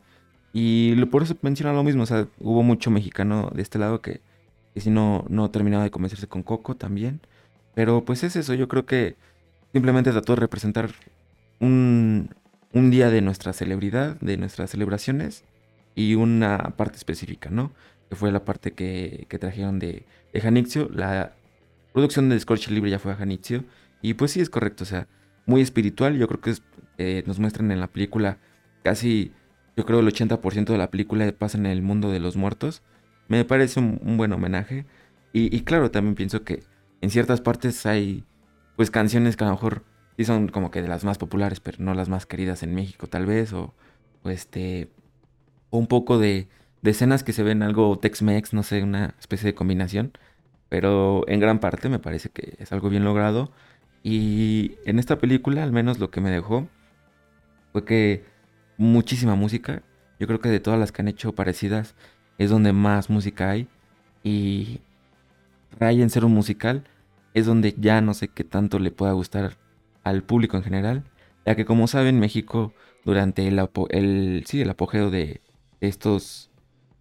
Y 0.51 0.96
por 1.06 1.24
eso 1.24 1.38
menciona 1.41 1.72
lo 1.72 1.84
mismo. 1.84 2.03
O 2.03 2.06
sea, 2.06 2.27
hubo 2.39 2.63
mucho 2.63 2.91
mexicano 2.91 3.50
de 3.53 3.62
este 3.62 3.79
lado 3.79 4.01
que 4.01 4.22
y 4.77 4.82
si 4.82 4.91
no, 4.91 5.25
no 5.27 5.50
terminaba 5.50 5.84
de 5.84 5.89
convencerse 5.89 6.27
con 6.27 6.44
Coco 6.44 6.75
también. 6.75 7.20
Pero 7.77 8.03
pues 8.03 8.24
es 8.24 8.36
eso, 8.36 8.55
yo 8.55 8.67
creo 8.67 8.88
que 8.88 9.17
simplemente 9.72 10.10
trató 10.10 10.34
de 10.34 10.39
representar 10.39 10.89
un, 11.60 12.34
un 12.74 12.89
día 12.89 13.12
de 13.12 13.22
nuestra 13.22 13.53
celebridad, 13.53 14.19
de 14.19 14.36
nuestras 14.36 14.72
celebraciones 14.72 15.43
y 15.93 16.15
una 16.15 16.74
parte 16.75 16.98
específica, 16.98 17.51
¿no? 17.51 17.72
Que 18.10 18.15
fue 18.15 18.31
la 18.31 18.43
parte 18.43 18.72
que, 18.72 19.27
que 19.29 19.38
trajeron 19.38 19.77
de, 19.77 20.07
de 20.34 20.41
Janixio. 20.41 20.89
La 20.91 21.36
producción 21.93 22.29
de 22.29 22.39
Scorch 22.39 22.67
Libre 22.69 22.89
ya 22.89 22.98
fue 22.98 23.12
a 23.12 23.15
Janixio. 23.15 23.63
Y 24.01 24.15
pues 24.15 24.31
sí, 24.31 24.39
es 24.41 24.50
correcto, 24.50 24.84
o 24.84 24.88
sea, 24.88 25.07
muy 25.46 25.62
espiritual. 25.62 26.17
Yo 26.17 26.27
creo 26.27 26.41
que 26.41 26.55
eh, 26.98 27.24
nos 27.27 27.38
muestran 27.38 27.69
en 27.69 27.79
la 27.79 27.91
película 27.91 28.39
casi, 28.81 29.34
yo 29.75 29.86
creo 29.86 30.00
el 30.00 30.07
80% 30.07 30.65
de 30.65 30.79
la 30.79 30.89
película 30.89 31.31
pasa 31.31 31.60
en 31.60 31.67
el 31.67 31.84
mundo 31.84 32.10
de 32.10 32.22
los 32.22 32.38
muertos. 32.38 32.81
Me 33.27 33.46
parece 33.46 33.79
un, 33.79 34.17
buen 34.17 34.34
homenaje. 34.34 34.88
Y, 35.31 35.62
claro, 35.62 35.91
también 35.91 36.15
pienso 36.15 36.43
que 36.43 36.63
en 37.01 37.09
ciertas 37.09 37.41
partes 37.41 37.85
hay 37.85 38.23
pues 38.75 38.91
canciones 38.91 39.35
que 39.35 39.43
a 39.43 39.47
lo 39.47 39.53
mejor 39.53 39.83
sí 40.17 40.25
son 40.25 40.47
como 40.49 40.71
que 40.71 40.81
de 40.81 40.87
las 40.87 41.03
más 41.03 41.17
populares, 41.17 41.59
pero 41.59 41.77
no 41.79 41.93
las 41.93 42.09
más 42.09 42.25
queridas 42.25 42.63
en 42.63 42.75
México 42.75 43.07
tal 43.07 43.25
vez. 43.25 43.53
O, 43.53 43.73
este... 44.25 44.89
O 45.69 45.77
un 45.77 45.87
poco 45.87 46.17
de, 46.17 46.47
de 46.81 46.91
escenas 46.91 47.23
que 47.23 47.33
se 47.33 47.43
ven 47.43 47.61
algo 47.63 47.97
Tex-Mex, 47.99 48.53
no 48.53 48.63
sé, 48.63 48.83
una 48.83 49.15
especie 49.19 49.47
de 49.47 49.55
combinación. 49.55 50.13
Pero 50.69 51.27
en 51.27 51.39
gran 51.39 51.59
parte 51.59 51.89
me 51.89 51.99
parece 51.99 52.29
que 52.29 52.55
es 52.59 52.71
algo 52.71 52.89
bien 52.89 53.03
logrado. 53.03 53.51
Y 54.03 54.77
en 54.85 54.99
esta 54.99 55.17
película, 55.17 55.63
al 55.63 55.71
menos 55.71 55.99
lo 55.99 56.11
que 56.11 56.21
me 56.21 56.31
dejó, 56.31 56.67
fue 57.73 57.85
que 57.85 58.25
muchísima 58.77 59.35
música. 59.35 59.83
Yo 60.19 60.27
creo 60.27 60.39
que 60.39 60.49
de 60.49 60.59
todas 60.59 60.79
las 60.79 60.91
que 60.91 61.01
han 61.01 61.07
hecho 61.07 61.33
parecidas, 61.33 61.95
es 62.37 62.49
donde 62.49 62.73
más 62.73 63.09
música 63.09 63.49
hay. 63.49 63.67
Y 64.23 64.81
Ray 65.79 66.01
en 66.01 66.09
ser 66.09 66.25
un 66.25 66.33
musical 66.33 66.83
es 67.33 67.45
donde 67.45 67.75
ya 67.77 68.01
no 68.01 68.13
sé 68.13 68.29
qué 68.29 68.43
tanto 68.43 68.79
le 68.79 68.91
pueda 68.91 69.12
gustar 69.12 69.57
al 70.03 70.24
público 70.24 70.57
en 70.57 70.63
general. 70.63 71.03
Ya 71.45 71.55
que 71.55 71.65
como 71.65 71.88
saben, 71.88 72.19
México 72.19 72.74
durante 73.05 73.47
el, 73.47 73.59
el, 73.89 74.43
sí, 74.47 74.62
el 74.62 74.69
apogeo 74.69 75.12
de 75.12 75.41
estos 75.79 76.51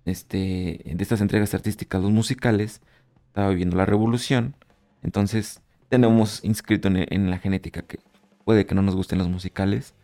este, 0.05 0.81
de 0.85 0.97
estas 1.03 1.21
entregas 1.21 1.53
artísticas, 1.55 2.03
los 2.03 2.13
musicales, 2.13 2.81
estaba 3.27 3.49
viviendo 3.51 3.77
la 3.77 3.87
revolución. 3.87 4.55
Entonces 5.03 5.63
tenemos 5.89 6.45
inscrito 6.45 6.89
en, 6.89 7.07
en, 7.11 7.31
la 7.31 7.39
genética 7.39 7.83
que 7.83 7.99
puede 8.45 8.67
que 8.67 8.75
no 8.75 8.83
nos 8.83 8.95
gusten 8.95 9.19
los 9.19 9.29
musicales. 9.29 9.95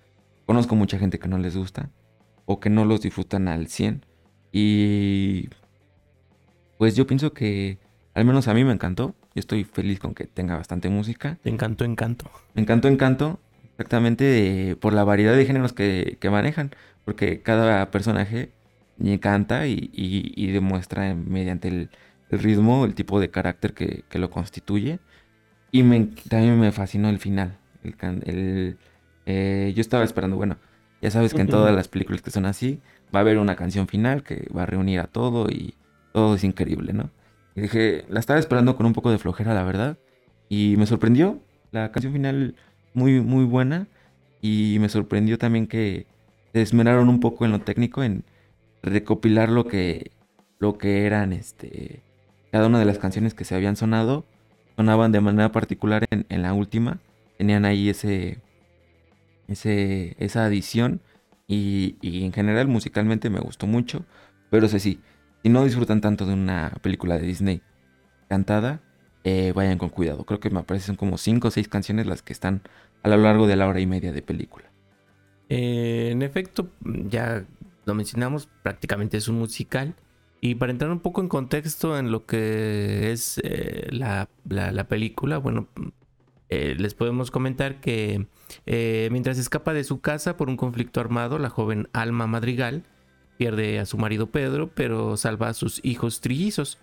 Conozco 0.46 0.74
mucha 0.74 0.98
gente 0.98 1.18
que 1.18 1.28
no 1.28 1.38
les 1.38 1.56
gusta 1.56 1.90
o 2.46 2.58
que 2.58 2.68
no 2.68 2.84
los 2.84 3.00
disfrutan 3.00 3.48
al 3.48 3.68
100. 3.68 4.04
Y 4.50 5.48
pues 6.78 6.96
yo 6.96 7.06
pienso 7.06 7.32
que 7.32 7.78
al 8.14 8.24
menos 8.24 8.48
a 8.48 8.54
mí 8.54 8.64
me 8.64 8.72
encantó. 8.72 9.14
Yo 9.34 9.40
estoy 9.40 9.64
feliz 9.64 9.98
con 9.98 10.14
que 10.14 10.26
tenga 10.26 10.56
bastante 10.56 10.88
música. 10.88 11.38
Te 11.42 11.50
encantó, 11.50 11.84
encanto. 11.84 12.30
Me 12.54 12.62
encantó, 12.62 12.88
encanto. 12.88 13.40
Exactamente 13.72 14.76
por 14.80 14.92
la 14.92 15.04
variedad 15.04 15.34
de 15.34 15.46
géneros 15.46 15.72
que, 15.72 16.18
manejan. 16.30 16.70
Porque 17.04 17.40
cada 17.40 17.90
personaje 17.90 18.50
canta 19.20 19.66
y, 19.66 20.52
demuestra 20.52 21.14
mediante 21.14 21.68
el, 21.68 21.90
ritmo 22.30 22.84
el 22.84 22.94
tipo 22.94 23.18
de 23.20 23.30
carácter 23.30 23.72
que, 23.72 24.18
lo 24.18 24.30
constituye. 24.30 24.98
Y 25.70 25.82
me, 25.82 26.10
también 26.28 26.60
me 26.60 26.70
fascinó 26.70 27.08
el 27.08 27.18
final. 27.18 27.56
El, 27.82 28.76
eh, 29.24 29.72
yo 29.74 29.80
estaba 29.80 30.04
esperando, 30.04 30.36
bueno, 30.36 30.58
ya 31.00 31.10
sabes 31.10 31.32
que 31.32 31.40
en 31.40 31.48
todas 31.48 31.74
las 31.74 31.88
películas 31.88 32.20
que 32.20 32.30
son 32.30 32.44
así, 32.44 32.80
va 33.14 33.20
a 33.20 33.22
haber 33.22 33.38
una 33.38 33.56
canción 33.56 33.88
final 33.88 34.22
que 34.22 34.48
va 34.54 34.64
a 34.64 34.66
reunir 34.66 35.00
a 35.00 35.06
todo 35.06 35.48
y 35.48 35.74
todo 36.12 36.34
es 36.34 36.44
increíble, 36.44 36.92
¿no? 36.92 37.10
Y 37.54 37.62
dije, 37.62 38.04
la 38.08 38.20
estaba 38.20 38.38
esperando 38.38 38.76
con 38.76 38.86
un 38.86 38.92
poco 38.92 39.10
de 39.10 39.18
flojera, 39.18 39.54
la 39.54 39.64
verdad. 39.64 39.98
Y 40.48 40.76
me 40.78 40.86
sorprendió. 40.86 41.40
La 41.70 41.92
canción 41.92 42.12
final 42.12 42.54
muy, 42.94 43.20
muy 43.20 43.44
buena. 43.44 43.88
Y 44.40 44.78
me 44.80 44.88
sorprendió 44.88 45.38
también 45.38 45.66
que 45.66 46.06
se 46.52 46.62
esmeraron 46.62 47.08
un 47.08 47.20
poco 47.20 47.44
en 47.44 47.52
lo 47.52 47.60
técnico, 47.60 48.02
en 48.02 48.24
recopilar 48.82 49.48
lo 49.48 49.66
que, 49.66 50.10
lo 50.58 50.78
que 50.78 51.06
eran 51.06 51.32
este, 51.32 52.02
cada 52.50 52.66
una 52.66 52.78
de 52.78 52.84
las 52.84 52.98
canciones 52.98 53.34
que 53.34 53.44
se 53.44 53.54
habían 53.54 53.76
sonado. 53.76 54.24
Sonaban 54.76 55.12
de 55.12 55.20
manera 55.20 55.52
particular 55.52 56.04
en, 56.10 56.26
en 56.28 56.42
la 56.42 56.54
última. 56.54 56.98
Tenían 57.38 57.64
ahí 57.64 57.88
ese, 57.88 58.38
ese, 59.48 60.16
esa 60.18 60.44
adición 60.44 61.00
y, 61.46 61.96
en 62.24 62.32
general 62.32 62.68
musicalmente 62.68 63.30
me 63.30 63.40
gustó 63.40 63.66
mucho. 63.66 64.04
Pero 64.50 64.68
sé 64.68 64.80
sí, 64.80 65.00
si 65.42 65.48
no 65.48 65.64
disfrutan 65.64 66.00
tanto 66.00 66.24
de 66.24 66.34
una 66.34 66.72
película 66.82 67.18
de 67.18 67.26
Disney 67.26 67.62
cantada, 68.28 68.80
eh, 69.24 69.52
vayan 69.54 69.78
con 69.78 69.88
cuidado. 69.88 70.24
Creo 70.24 70.40
que 70.40 70.50
me 70.50 70.62
parecen 70.62 70.96
como 70.96 71.18
5 71.18 71.48
o 71.48 71.50
6 71.50 71.68
canciones 71.68 72.06
las 72.06 72.22
que 72.22 72.32
están 72.32 72.62
a 73.02 73.08
lo 73.08 73.16
largo 73.16 73.46
de 73.46 73.56
la 73.56 73.66
hora 73.66 73.80
y 73.80 73.86
media 73.86 74.12
de 74.12 74.22
película. 74.22 74.70
Eh, 75.48 76.10
en 76.12 76.22
efecto, 76.22 76.70
ya 76.84 77.44
lo 77.84 77.94
mencionamos, 77.94 78.48
prácticamente 78.62 79.16
es 79.16 79.28
un 79.28 79.38
musical. 79.38 79.94
Y 80.40 80.56
para 80.56 80.72
entrar 80.72 80.90
un 80.90 81.00
poco 81.00 81.20
en 81.20 81.28
contexto 81.28 81.98
en 81.98 82.10
lo 82.10 82.26
que 82.26 83.12
es 83.12 83.40
eh, 83.44 83.86
la, 83.90 84.28
la, 84.48 84.88
película, 84.88 85.38
bueno, 85.38 85.68
les 86.48 86.94
podemos 86.94 87.30
comentar 87.30 87.80
que 87.80 88.26
mientras 88.66 89.38
escapa 89.38 89.72
de 89.72 89.84
su 89.84 90.00
casa 90.00 90.36
por 90.36 90.48
un 90.48 90.56
conflicto 90.56 91.00
armado, 91.00 91.38
la 91.38 91.48
joven 91.48 91.88
Alma 91.92 92.26
Madrigal 92.26 92.82
pierde 93.42 93.80
a 93.80 93.86
su 93.86 93.98
marido 93.98 94.30
Pedro, 94.30 94.70
pero 94.72 95.16
salva 95.16 95.48
a 95.48 95.52
sus 95.52 95.84
hijos 95.84 96.20
trillizos, 96.20 96.78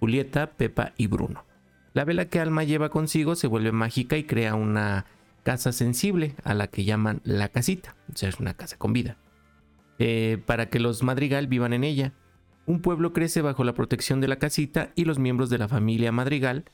Julieta, 0.00 0.50
Pepa 0.50 0.92
y 0.96 1.06
Bruno. 1.06 1.44
La 1.94 2.04
vela 2.04 2.24
que 2.24 2.40
Alma 2.40 2.64
lleva 2.64 2.88
consigo 2.88 3.36
se 3.36 3.46
vuelve 3.46 3.70
mágica 3.70 4.16
y 4.16 4.24
crea 4.24 4.56
una 4.56 5.06
casa 5.44 5.70
sensible 5.70 6.34
a 6.42 6.54
la 6.54 6.66
que 6.66 6.82
llaman 6.82 7.20
la 7.22 7.50
casita, 7.50 7.94
o 8.12 8.16
sea, 8.16 8.28
es 8.28 8.40
una 8.40 8.54
casa 8.54 8.76
con 8.76 8.92
vida, 8.92 9.18
eh, 10.00 10.42
para 10.46 10.68
que 10.68 10.80
los 10.80 11.04
Madrigal 11.04 11.46
vivan 11.46 11.74
en 11.74 11.84
ella. 11.84 12.12
Un 12.66 12.82
pueblo 12.82 13.12
crece 13.12 13.40
bajo 13.40 13.62
la 13.62 13.74
protección 13.74 14.20
de 14.20 14.26
la 14.26 14.40
casita 14.40 14.90
y 14.96 15.04
los 15.04 15.20
miembros 15.20 15.48
de 15.48 15.58
la 15.58 15.68
familia 15.68 16.10
Madrigal 16.10 16.64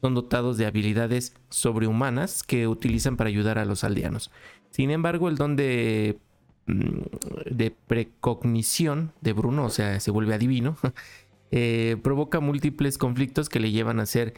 son 0.00 0.14
dotados 0.14 0.56
de 0.56 0.64
habilidades 0.64 1.34
sobrehumanas 1.50 2.42
que 2.42 2.66
utilizan 2.68 3.18
para 3.18 3.28
ayudar 3.28 3.58
a 3.58 3.66
los 3.66 3.84
aldeanos. 3.84 4.30
Sin 4.70 4.90
embargo, 4.90 5.28
el 5.28 5.36
don 5.36 5.56
de, 5.56 6.20
de 6.68 7.70
precognición 7.86 9.12
de 9.20 9.32
Bruno, 9.32 9.64
o 9.64 9.70
sea, 9.70 9.98
se 10.00 10.10
vuelve 10.10 10.34
adivino, 10.34 10.76
eh, 11.50 11.96
provoca 12.02 12.40
múltiples 12.40 12.98
conflictos 12.98 13.48
que 13.48 13.60
le 13.60 13.70
llevan 13.70 14.00
a 14.00 14.06
ser 14.06 14.34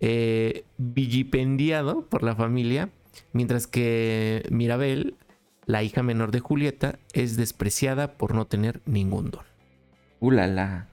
eh, 0.00 0.64
villipendiado 0.78 2.06
por 2.06 2.22
la 2.22 2.34
familia, 2.34 2.88
mientras 3.32 3.66
que 3.66 4.46
Mirabel, 4.50 5.16
la 5.66 5.82
hija 5.82 6.02
menor 6.02 6.30
de 6.30 6.40
Julieta, 6.40 6.98
es 7.12 7.36
despreciada 7.36 8.14
por 8.14 8.34
no 8.34 8.46
tener 8.46 8.80
ningún 8.86 9.30
don. 9.30 9.44
Ulala. 10.20 10.88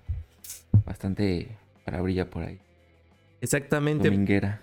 Bastante 0.85 1.57
para 1.85 2.01
brilla 2.01 2.29
por 2.29 2.43
ahí. 2.43 2.59
Exactamente. 3.39 4.09
Dominguera. 4.09 4.61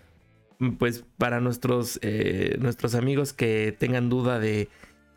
Pues 0.79 1.05
para 1.19 1.41
nuestros, 1.41 1.99
eh, 2.03 2.57
nuestros 2.61 2.95
amigos 2.95 3.33
que 3.33 3.75
tengan 3.79 4.09
duda 4.09 4.39
de 4.39 4.69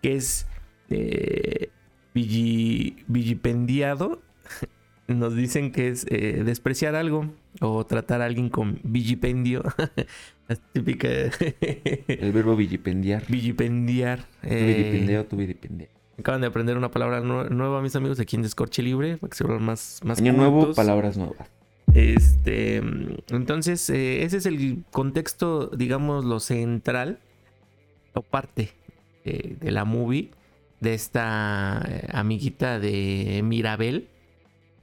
qué 0.02 0.16
es 0.16 0.48
eh, 0.90 1.70
villipendiado, 2.14 4.22
nos 5.08 5.36
dicen 5.36 5.72
que 5.72 5.90
es 5.90 6.06
eh, 6.10 6.44
despreciar 6.44 6.96
algo 6.96 7.32
o 7.62 7.86
tratar 7.86 8.22
a 8.22 8.26
alguien 8.26 8.50
con 8.50 8.80
villipendio. 8.84 9.64
La 10.48 10.56
típica. 10.56 11.08
El 12.08 12.32
verbo 12.32 12.56
villipendiar. 12.56 13.24
Villipendiar. 13.28 14.26
Eh, 14.44 15.26
tu. 15.30 15.38
Acaban 16.20 16.42
de 16.42 16.48
aprender 16.48 16.78
una 16.78 16.90
palabra 16.90 17.22
nueva, 17.22 17.82
mis 17.82 17.96
amigos, 17.96 18.20
aquí 18.20 18.38
en 18.38 18.42
Descorche 18.42 18.82
Libre, 18.82 19.18
para 19.18 19.30
que 19.30 19.38
se 19.38 19.44
vuelvan 19.44 19.66
más, 19.66 20.00
más 20.04 20.20
Año 20.20 20.34
nuevo, 20.34 20.74
palabras 20.74 21.18
nuevas. 21.18 21.52
Este, 21.94 22.78
entonces, 23.30 23.90
eh, 23.90 24.24
ese 24.24 24.38
es 24.38 24.46
el 24.46 24.84
contexto, 24.92 25.68
digamos, 25.68 26.26
lo 26.26 26.40
central 26.40 27.20
o 28.14 28.22
parte 28.22 28.72
eh, 29.26 29.56
de 29.60 29.72
la 29.72 29.86
movie 29.86 30.32
de 30.80 30.94
esta 30.94 31.84
eh, 31.88 32.08
amiguita 32.12 32.80
de 32.80 33.42
Mirabel 33.44 34.10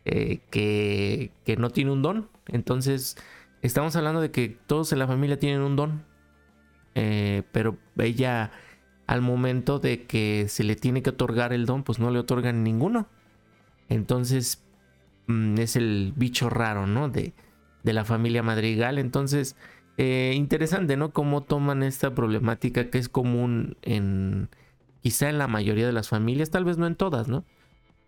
que, 0.05 1.31
que, 1.45 1.57
no 1.57 1.71
tiene 1.71 1.91
un 1.91 2.03
don. 2.03 2.29
Entonces, 2.47 3.17
estamos 3.63 3.97
hablando 3.97 4.21
de 4.21 4.31
que 4.31 4.51
todos 4.67 4.93
en 4.93 4.99
la 4.99 5.07
familia 5.07 5.39
tienen 5.39 5.63
un 5.63 5.77
don, 5.77 6.05
pero 7.53 7.79
ella 7.97 8.51
al 9.07 9.23
momento 9.23 9.79
de 9.79 10.05
que 10.05 10.47
se 10.49 10.65
le 10.65 10.77
tiene 10.77 11.03
que 11.03 11.11
otorgar 11.11 11.53
el 11.53 11.67
don, 11.67 11.83
pues 11.83 11.99
no 11.99 12.11
le 12.11 12.19
otorgan 12.19 12.63
ninguno. 12.65 13.09
Entonces 13.89 14.63
mm, 15.27 15.59
es 15.59 15.77
el 15.77 16.13
bicho 16.17 16.49
raro, 16.49 16.87
¿no? 16.87 17.09
De, 17.09 17.33
de 17.83 17.93
la 17.93 18.05
familia 18.05 18.43
Madrigal. 18.43 18.99
Entonces, 18.99 19.57
eh, 19.97 20.33
interesante, 20.35 20.97
¿no? 20.97 21.13
Cómo 21.13 21.43
toman 21.43 21.83
esta 21.83 22.15
problemática 22.15 22.91
que 22.91 22.99
es 22.99 23.09
común 23.09 23.77
en 23.83 24.49
quizá 25.05 25.29
en 25.29 25.37
la 25.37 25.49
mayoría 25.49 25.87
de 25.87 25.93
las 25.93 26.09
familias, 26.09 26.49
tal 26.49 26.65
vez 26.65 26.79
no 26.79 26.87
en 26.87 26.97
todas, 26.97 27.29
¿no? 27.29 27.45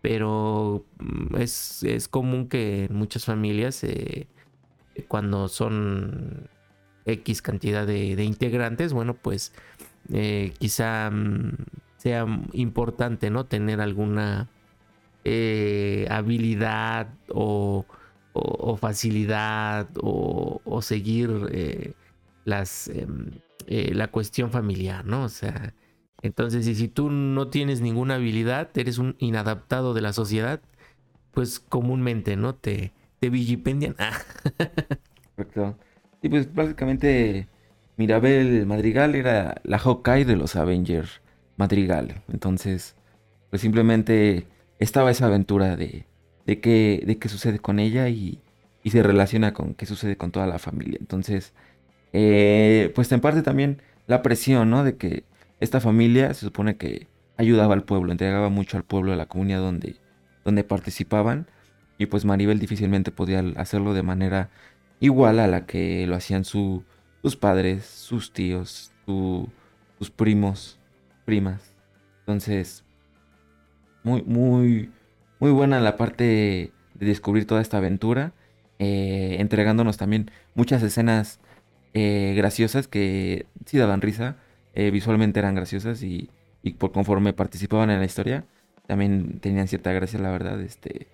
Pero 0.01 0.83
mm, 0.97 1.35
es, 1.37 1.83
es 1.83 2.07
común 2.07 2.49
que 2.49 2.85
en 2.85 2.95
muchas 2.95 3.23
familias, 3.23 3.83
eh, 3.83 4.25
cuando 5.07 5.47
son 5.47 6.49
X 7.05 7.43
cantidad 7.43 7.85
de, 7.85 8.23
integrantes, 8.23 8.93
bueno, 8.93 9.13
pues 9.13 9.53
eh, 10.11 10.53
quizá 10.57 11.11
mm, 11.11 11.51
sea 11.97 12.25
importante, 12.53 13.29
¿no? 13.29 13.45
Tener 13.45 13.79
alguna 13.79 14.49
eh, 15.23 16.07
habilidad 16.09 17.09
o, 17.29 17.85
facilidad 18.79 19.87
o, 20.01 20.81
seguir 20.81 21.29
eh, 21.51 21.93
las, 22.43 22.87
em, 22.87 23.29
la 23.67 24.07
cuestión 24.07 24.49
familiar, 24.49 25.05
¿no? 25.05 25.25
O 25.25 25.29
sea, 25.29 25.75
entonces, 26.21 26.65
si 26.65 26.87
tú 26.87 27.09
no 27.09 27.49
tienes 27.49 27.81
ninguna 27.81 28.15
habilidad, 28.15 28.69
eres 28.75 28.97
un 28.97 29.15
inadaptado 29.19 29.93
de 29.93 30.01
la 30.01 30.13
sociedad, 30.13 30.61
pues 31.31 31.59
comúnmente, 31.59 32.35
¿no? 32.35 32.55
Te, 32.55 32.91
te 33.19 33.29
villipendian. 33.29 33.95
Correcto. 35.35 35.77
Y 36.21 36.29
pues 36.29 36.53
básicamente 36.53 37.47
Mirabel 37.95 38.65
Madrigal 38.65 39.15
era 39.15 39.61
la 39.63 39.77
Hawkeye 39.77 40.25
de 40.25 40.35
los 40.35 40.55
Avengers 40.55 41.21
Madrigal. 41.57 42.23
Entonces, 42.31 42.95
pues 43.49 43.61
simplemente 43.61 44.47
estaba 44.79 45.11
esa 45.11 45.27
aventura 45.27 45.75
de, 45.75 46.05
de, 46.45 46.59
qué, 46.59 47.03
de 47.05 47.17
qué 47.17 47.29
sucede 47.29 47.59
con 47.59 47.79
ella 47.79 48.09
y, 48.09 48.41
y, 48.83 48.89
se 48.91 49.03
relaciona 49.03 49.53
con 49.53 49.73
qué 49.75 49.85
sucede 49.85 50.17
con 50.17 50.31
toda 50.31 50.47
la 50.47 50.59
familia. 50.59 50.97
Entonces, 50.99 51.53
eh, 52.13 52.91
pues 52.95 53.11
en 53.11 53.21
parte 53.21 53.41
también 53.43 53.81
la 54.07 54.21
presión, 54.21 54.69
¿no? 54.69 54.83
De 54.83 54.97
que 54.97 55.23
esta 55.59 55.79
familia 55.79 56.33
se 56.33 56.41
supone 56.45 56.77
que 56.77 57.07
ayudaba 57.37 57.73
al 57.73 57.83
pueblo, 57.83 58.11
entregaba 58.11 58.49
mucho 58.49 58.77
al 58.77 58.83
pueblo, 58.83 59.13
a 59.13 59.15
la 59.15 59.27
comunidad 59.27 59.59
donde, 59.59 59.97
donde 60.45 60.63
participaban. 60.63 61.47
Y 61.97 62.07
pues 62.07 62.25
Maribel 62.25 62.59
difícilmente 62.59 63.11
podía 63.11 63.43
hacerlo 63.55 63.93
de 63.93 64.03
manera 64.03 64.49
igual 64.99 65.39
a 65.39 65.47
la 65.47 65.65
que 65.65 66.05
lo 66.07 66.15
hacían 66.15 66.45
su 66.45 66.83
sus 67.21 67.35
padres, 67.35 67.85
sus 67.85 68.31
tíos, 68.31 68.93
sus 69.05 70.11
primos, 70.15 70.79
primas. 71.25 71.73
Entonces, 72.19 72.83
muy, 74.03 74.21
muy, 74.23 74.91
muy 75.39 75.51
buena 75.51 75.79
la 75.81 75.97
parte 75.97 76.23
de 76.93 77.05
descubrir 77.05 77.45
toda 77.45 77.61
esta 77.61 77.77
aventura, 77.77 78.33
eh, 78.79 79.37
entregándonos 79.39 79.97
también 79.97 80.31
muchas 80.55 80.83
escenas 80.83 81.39
eh, 81.93 82.33
graciosas 82.37 82.87
que 82.87 83.45
sí 83.65 83.77
daban 83.77 84.01
risa, 84.01 84.37
eh, 84.77 84.91
visualmente 84.91 85.39
eran 85.39 85.55
graciosas 85.55 86.03
y, 86.03 86.29
por 86.77 86.91
conforme 86.91 87.33
participaban 87.33 87.89
en 87.89 87.99
la 87.99 88.05
historia, 88.05 88.45
también 88.85 89.39
tenían 89.39 89.67
cierta 89.67 89.91
gracia, 89.91 90.19
la 90.19 90.31
verdad. 90.31 90.61
Este, 90.61 91.07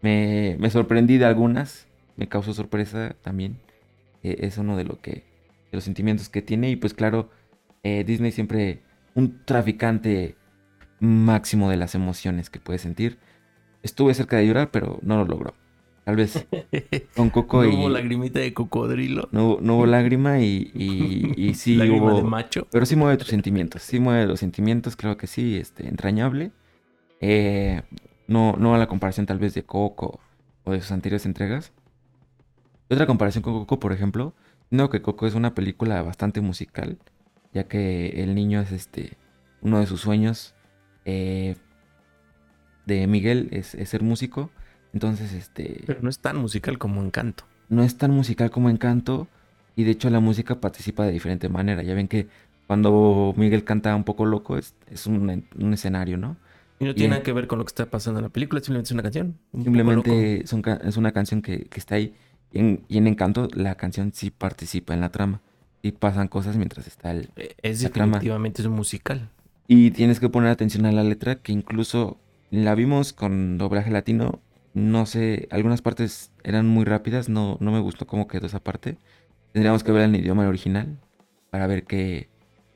me, 0.00 0.56
me 0.58 0.70
sorprendí 0.70 1.18
de 1.18 1.26
algunas, 1.26 1.88
me 2.16 2.28
causó 2.28 2.54
sorpresa 2.54 3.16
también. 3.22 3.58
es 4.22 4.58
uno 4.58 4.76
de 4.76 4.84
lo 4.84 5.00
que 5.00 5.24
de 5.72 5.76
los 5.76 5.84
sentimientos 5.84 6.28
que 6.28 6.42
tiene. 6.42 6.70
Y 6.70 6.76
pues 6.76 6.94
claro, 6.94 7.30
eh, 7.82 8.04
Disney 8.04 8.30
siempre 8.30 8.82
un 9.14 9.44
traficante 9.44 10.36
máximo 11.00 11.68
de 11.68 11.76
las 11.76 11.94
emociones 11.94 12.48
que 12.50 12.60
puede 12.60 12.78
sentir. 12.78 13.18
Estuve 13.82 14.14
cerca 14.14 14.36
de 14.36 14.46
llorar, 14.46 14.70
pero 14.70 15.00
no 15.02 15.16
lo 15.16 15.24
logró. 15.24 15.54
Tal 16.04 16.16
vez 16.16 16.46
con 17.16 17.30
Coco 17.30 17.64
y... 17.64 17.72
No 17.72 17.78
hubo 17.80 17.88
lagrimita 17.88 18.40
de 18.40 18.52
cocodrilo. 18.52 19.28
No, 19.30 19.58
no 19.60 19.76
hubo 19.76 19.86
lágrima 19.86 20.40
y, 20.40 20.70
y, 20.74 21.54
sí 21.54 21.76
¿Lágrima 21.76 22.14
de 22.14 22.22
macho? 22.22 22.66
Pero 22.70 22.86
sí 22.86 22.96
mueve 22.96 23.16
tus 23.16 23.28
sentimientos. 23.28 23.82
Sí 23.82 24.00
mueve 24.00 24.26
los 24.26 24.40
sentimientos, 24.40 24.96
creo 24.96 25.16
que 25.16 25.26
sí, 25.26 25.56
este, 25.56 25.88
entrañable. 25.88 26.50
Eh, 27.20 27.82
no, 28.26 28.56
no 28.58 28.74
a 28.74 28.78
la 28.78 28.88
comparación 28.88 29.26
tal 29.26 29.38
vez 29.38 29.54
de 29.54 29.62
Coco 29.62 30.20
o 30.64 30.72
de 30.72 30.80
sus 30.80 30.92
anteriores 30.92 31.26
entregas. 31.26 31.72
Otra 32.90 33.06
comparación 33.06 33.42
con 33.42 33.54
Coco, 33.54 33.78
por 33.78 33.92
ejemplo, 33.92 34.34
no, 34.70 34.90
que 34.90 35.02
Coco 35.02 35.26
es 35.26 35.34
una 35.34 35.54
película 35.54 36.02
bastante 36.02 36.40
musical, 36.40 36.98
ya 37.52 37.64
que 37.64 38.22
el 38.22 38.34
niño 38.34 38.60
es 38.60 38.72
este 38.72 39.16
uno 39.60 39.78
de 39.78 39.86
sus 39.86 40.00
sueños 40.00 40.54
eh, 41.04 41.56
de 42.86 43.06
Miguel 43.06 43.48
es, 43.52 43.76
ser 43.88 44.02
músico. 44.02 44.50
Entonces, 44.92 45.32
este. 45.32 45.82
Pero 45.86 46.00
no 46.02 46.10
es 46.10 46.18
tan 46.18 46.36
musical 46.36 46.78
como 46.78 47.02
Encanto. 47.02 47.44
No 47.68 47.82
es 47.82 47.96
tan 47.96 48.10
musical 48.10 48.50
como 48.50 48.70
Encanto. 48.70 49.28
Y 49.74 49.84
de 49.84 49.92
hecho 49.92 50.10
la 50.10 50.20
música 50.20 50.60
participa 50.60 51.04
de 51.04 51.12
diferente 51.12 51.48
manera. 51.48 51.82
Ya 51.82 51.94
ven 51.94 52.08
que 52.08 52.26
cuando 52.66 53.34
Miguel 53.36 53.64
canta 53.64 53.94
un 53.96 54.04
poco 54.04 54.26
loco 54.26 54.58
es, 54.58 54.74
un, 55.06 55.44
escenario, 55.72 56.18
¿no? 56.18 56.36
Y 56.78 56.84
no 56.84 56.94
tiene 56.94 57.10
nada 57.10 57.22
que 57.22 57.32
ver 57.32 57.46
con 57.46 57.58
lo 57.58 57.64
que 57.64 57.70
está 57.70 57.86
pasando 57.86 58.20
en 58.20 58.24
la 58.24 58.28
película, 58.28 58.60
simplemente 58.60 58.88
es 58.88 58.92
una 58.92 59.02
canción. 59.02 59.38
simplemente 59.52 60.44
es 60.44 60.96
una 60.96 61.12
canción 61.12 61.42
que, 61.42 61.64
que 61.64 61.80
está 61.80 61.94
ahí. 61.94 62.14
Y 62.52 62.58
en, 62.58 63.06
Encanto 63.06 63.48
la 63.54 63.76
canción 63.76 64.12
sí 64.12 64.30
participa 64.30 64.94
en 64.94 65.00
la 65.00 65.10
trama. 65.10 65.40
Y 65.82 65.92
pasan 65.92 66.28
cosas 66.28 66.56
mientras 66.56 66.86
está 66.86 67.10
el, 67.10 67.30
e, 67.36 67.56
es 67.62 67.80
definitivamente 67.80 68.62
es 68.62 68.66
un 68.68 68.74
musical. 68.74 69.28
Y 69.66 69.90
tienes 69.90 70.20
que 70.20 70.28
poner 70.28 70.50
atención 70.50 70.86
a 70.86 70.92
la 70.92 71.02
letra, 71.02 71.36
que 71.36 71.52
incluso 71.52 72.18
la 72.50 72.74
vimos 72.74 73.12
con 73.12 73.58
doblaje 73.58 73.90
latino. 73.90 74.40
No 74.74 75.04
sé, 75.04 75.48
algunas 75.50 75.82
partes 75.82 76.32
eran 76.44 76.66
muy 76.66 76.84
rápidas, 76.84 77.28
no, 77.28 77.58
no 77.60 77.72
me 77.72 77.80
gustó 77.80 78.06
cómo 78.06 78.26
quedó 78.26 78.46
esa 78.46 78.60
parte. 78.60 78.96
Tendríamos 79.52 79.84
que 79.84 79.92
ver 79.92 80.04
en 80.04 80.14
idioma 80.14 80.48
original 80.48 80.98
para 81.50 81.66
ver 81.66 81.84
qué, 81.84 82.28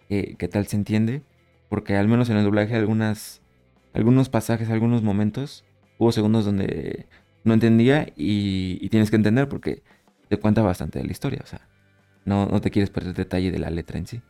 qué, 0.09 0.49
tal 0.51 0.67
se 0.67 0.77
entiende. 0.77 1.23
Porque 1.69 1.97
al 1.97 2.07
menos 2.07 2.29
en 2.29 2.37
el 2.37 2.45
doblaje 2.45 2.77
algunas, 2.77 3.41
algunos 3.95 4.29
pasajes, 4.29 4.71
algunos 4.71 5.03
momentos, 5.03 5.65
hubo 5.99 6.13
segundos 6.13 6.45
donde 6.45 7.07
no 7.45 7.55
entendía 7.55 8.13
y, 8.15 8.89
tienes 8.91 9.11
que 9.11 9.17
entender 9.17 9.49
porque 9.49 9.83
te 10.29 10.37
cuenta 10.37 10.63
bastante 10.63 10.99
de 10.99 11.07
la 11.07 11.13
historia, 11.13 11.41
o 11.43 11.47
sea, 11.47 11.69
no, 12.25 12.47
no 12.47 12.61
te 12.61 12.71
quieres 12.71 12.91
perder 12.91 13.15
detalle 13.15 13.51
de 13.51 13.59
la 13.59 13.71
letra 13.71 13.99
en 13.99 14.07
sí. 14.07 14.21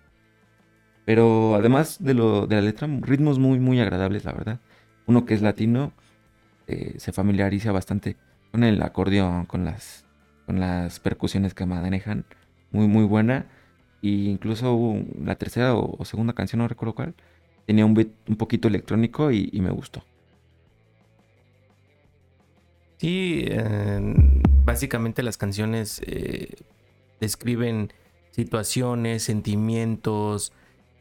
Pero 1.04 1.54
además 1.54 2.02
de, 2.02 2.14
lo, 2.14 2.46
de 2.46 2.56
la 2.56 2.62
letra, 2.62 2.88
ritmos 3.00 3.38
muy, 3.38 3.58
muy 3.58 3.80
agradables, 3.80 4.24
la 4.24 4.32
verdad. 4.32 4.60
Uno 5.06 5.24
que 5.24 5.34
es 5.34 5.42
latino 5.42 5.92
eh, 6.66 6.94
se 6.98 7.12
familiariza 7.12 7.72
bastante 7.72 8.16
con 8.50 8.64
el 8.64 8.82
acordeón, 8.82 9.46
con 9.46 9.64
las, 9.64 10.04
con 10.46 10.60
las 10.60 11.00
percusiones 11.00 11.54
que 11.54 11.66
manejan. 11.66 12.24
Muy, 12.70 12.88
muy 12.88 13.04
buena. 13.04 13.46
Y 14.02 14.28
incluso 14.28 14.96
la 15.22 15.36
tercera 15.36 15.74
o, 15.74 16.04
segunda 16.04 16.32
canción, 16.32 16.60
no 16.60 16.68
recuerdo 16.68 16.94
cuál, 16.94 17.14
tenía 17.66 17.84
un 17.84 17.94
beat 17.94 18.08
un 18.28 18.36
poquito 18.36 18.68
electrónico 18.68 19.32
y, 19.32 19.50
me 19.60 19.70
gustó. 19.70 20.04
Sí, 22.98 23.46
básicamente 24.64 25.22
las 25.22 25.36
canciones 25.36 26.00
eh, 26.06 26.54
describen 27.20 27.92
situaciones, 28.30 29.22
sentimientos, 29.22 30.52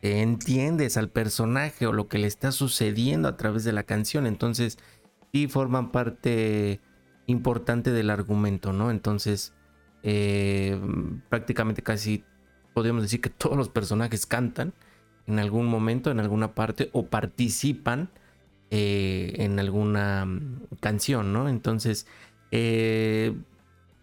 entiendes 0.01 0.97
al 0.97 1.09
personaje 1.09 1.85
o 1.85 1.91
lo 1.91 2.07
que 2.07 2.17
le 2.17 2.27
está 2.27 2.51
sucediendo 2.51 3.27
a 3.27 3.37
través 3.37 3.63
de 3.63 3.73
la 3.73 3.83
canción. 3.83 4.25
Entonces, 4.27 4.77
sí 5.35 5.49
forman 5.49 5.91
parte 5.91 6.79
importante 7.27 7.91
del 7.91 8.09
argumento, 8.09 8.71
¿no? 8.71 8.89
Entonces, 8.89 9.53
eh, 10.01 10.79
prácticamente 11.27 11.81
casi 11.81 12.23
podríamos 12.73 13.03
decir 13.03 13.19
que 13.19 13.29
todos 13.29 13.57
los 13.57 13.67
personajes 13.67 14.25
cantan 14.25 14.73
en 15.27 15.39
algún 15.39 15.65
momento, 15.65 16.09
en 16.09 16.21
alguna 16.21 16.55
parte, 16.55 16.89
o 16.93 17.07
participan 17.07 18.11
eh, 18.69 19.33
en 19.39 19.59
alguna 19.59 20.25
mm, 20.25 20.67
canción, 20.79 21.33
¿no? 21.33 21.49
Entonces, 21.49 22.07
eh, 22.51 23.35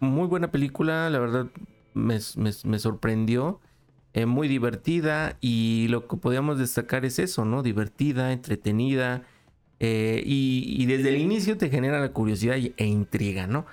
muy 0.00 0.26
buena 0.26 0.50
película, 0.50 1.08
la 1.08 1.18
verdad 1.18 1.46
me, 1.94 2.18
me 2.36 2.78
sorprendió. 2.78 3.60
Muy 4.26 4.46
divertida 4.46 5.38
y 5.40 5.86
lo 5.88 6.06
que 6.06 6.18
podíamos 6.18 6.58
destacar 6.58 7.06
es 7.06 7.18
eso, 7.18 7.46
¿no? 7.46 7.62
Divertida, 7.62 8.32
entretenida 8.32 9.22
eh, 9.84 10.22
y, 10.24 10.86
desde 10.86 11.08
el 11.08 11.16
inicio 11.16 11.58
te 11.58 11.68
genera 11.68 11.98
la 11.98 12.12
curiosidad 12.12 12.56
e 12.56 12.86
intriga, 12.86 13.48
¿no? 13.48 13.66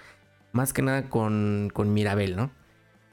Más 0.51 0.73
que 0.73 0.81
nada 0.81 1.07
con, 1.07 1.69
con 1.71 1.93
Mirabel, 1.93 2.35
¿no? 2.35 2.49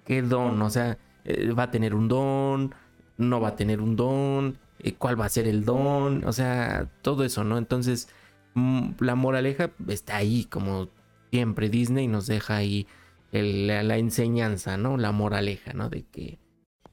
¿Qué 0.06 0.22
don? 0.22 0.62
O 0.62 0.70
sea, 0.70 0.96
eh, 1.26 1.52
¿va 1.52 1.64
a 1.64 1.70
tener 1.70 1.94
un 1.94 2.08
don? 2.08 2.74
¿No 3.18 3.38
va 3.38 3.48
a 3.48 3.56
tener 3.56 3.82
un 3.82 3.96
don? 3.96 4.56
¿Cuál 4.96 5.20
va 5.20 5.26
a 5.26 5.28
ser 5.28 5.46
el 5.46 5.66
don? 5.66 6.24
O 6.24 6.32
sea, 6.32 6.88
todo 7.02 7.24
eso, 7.24 7.44
¿no? 7.44 7.58
Entonces, 7.58 8.08
mm, 8.54 8.92
la 9.00 9.14
moraleja 9.14 9.72
está 9.88 10.16
ahí, 10.16 10.46
como 10.46 10.88
siempre 11.30 11.68
Disney 11.68 12.08
nos 12.08 12.26
deja 12.26 12.56
ahí 12.56 12.86
la, 13.30 13.82
la 13.82 13.98
enseñanza, 13.98 14.78
¿no? 14.78 14.96
La 14.96 15.12
moraleja, 15.12 15.74
¿no? 15.74 15.90
De 15.90 16.04
que 16.06 16.38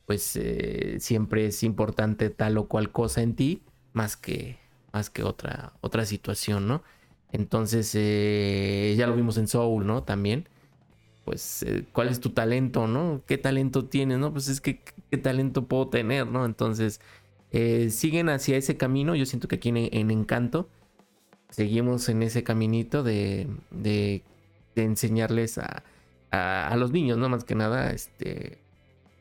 pues 0.05 0.35
eh, 0.35 0.97
siempre 0.99 1.45
es 1.45 1.63
importante 1.63 2.29
tal 2.29 2.57
o 2.57 2.67
cual 2.67 2.91
cosa 2.91 3.21
en 3.21 3.35
ti 3.35 3.63
más 3.93 4.17
que, 4.17 4.59
más 4.93 5.09
que 5.09 5.23
otra, 5.23 5.73
otra 5.81 6.05
situación, 6.05 6.67
¿no? 6.67 6.83
Entonces, 7.31 7.91
eh, 7.95 8.95
ya 8.97 9.07
lo 9.07 9.15
vimos 9.15 9.37
en 9.37 9.47
Soul, 9.47 9.85
¿no? 9.85 10.03
También. 10.03 10.47
Pues, 11.25 11.63
eh, 11.63 11.85
¿cuál 11.91 12.09
es 12.09 12.19
tu 12.19 12.29
talento, 12.31 12.87
no? 12.87 13.21
¿Qué 13.27 13.37
talento 13.37 13.85
tienes, 13.85 14.19
no? 14.19 14.31
Pues 14.31 14.47
es 14.49 14.61
que, 14.61 14.81
¿qué 15.09 15.17
talento 15.17 15.67
puedo 15.67 15.89
tener, 15.89 16.27
no? 16.27 16.45
Entonces, 16.45 17.01
siguen 17.89 18.29
hacia 18.29 18.57
ese 18.57 18.77
camino. 18.77 19.15
Yo 19.15 19.25
siento 19.25 19.47
que 19.47 19.55
aquí 19.55 19.69
en, 19.69 20.11
Encanto 20.11 20.69
seguimos 21.49 22.09
en 22.09 22.23
ese 22.23 22.43
caminito 22.43 23.03
de, 23.03 23.47
de, 23.71 24.23
enseñarles 24.75 25.57
a, 25.59 25.83
a, 26.31 26.67
a, 26.67 26.77
los 26.77 26.91
niños, 26.91 27.17
¿no? 27.17 27.29
Más 27.29 27.43
que 27.43 27.55
nada, 27.55 27.91
este, 27.91 28.63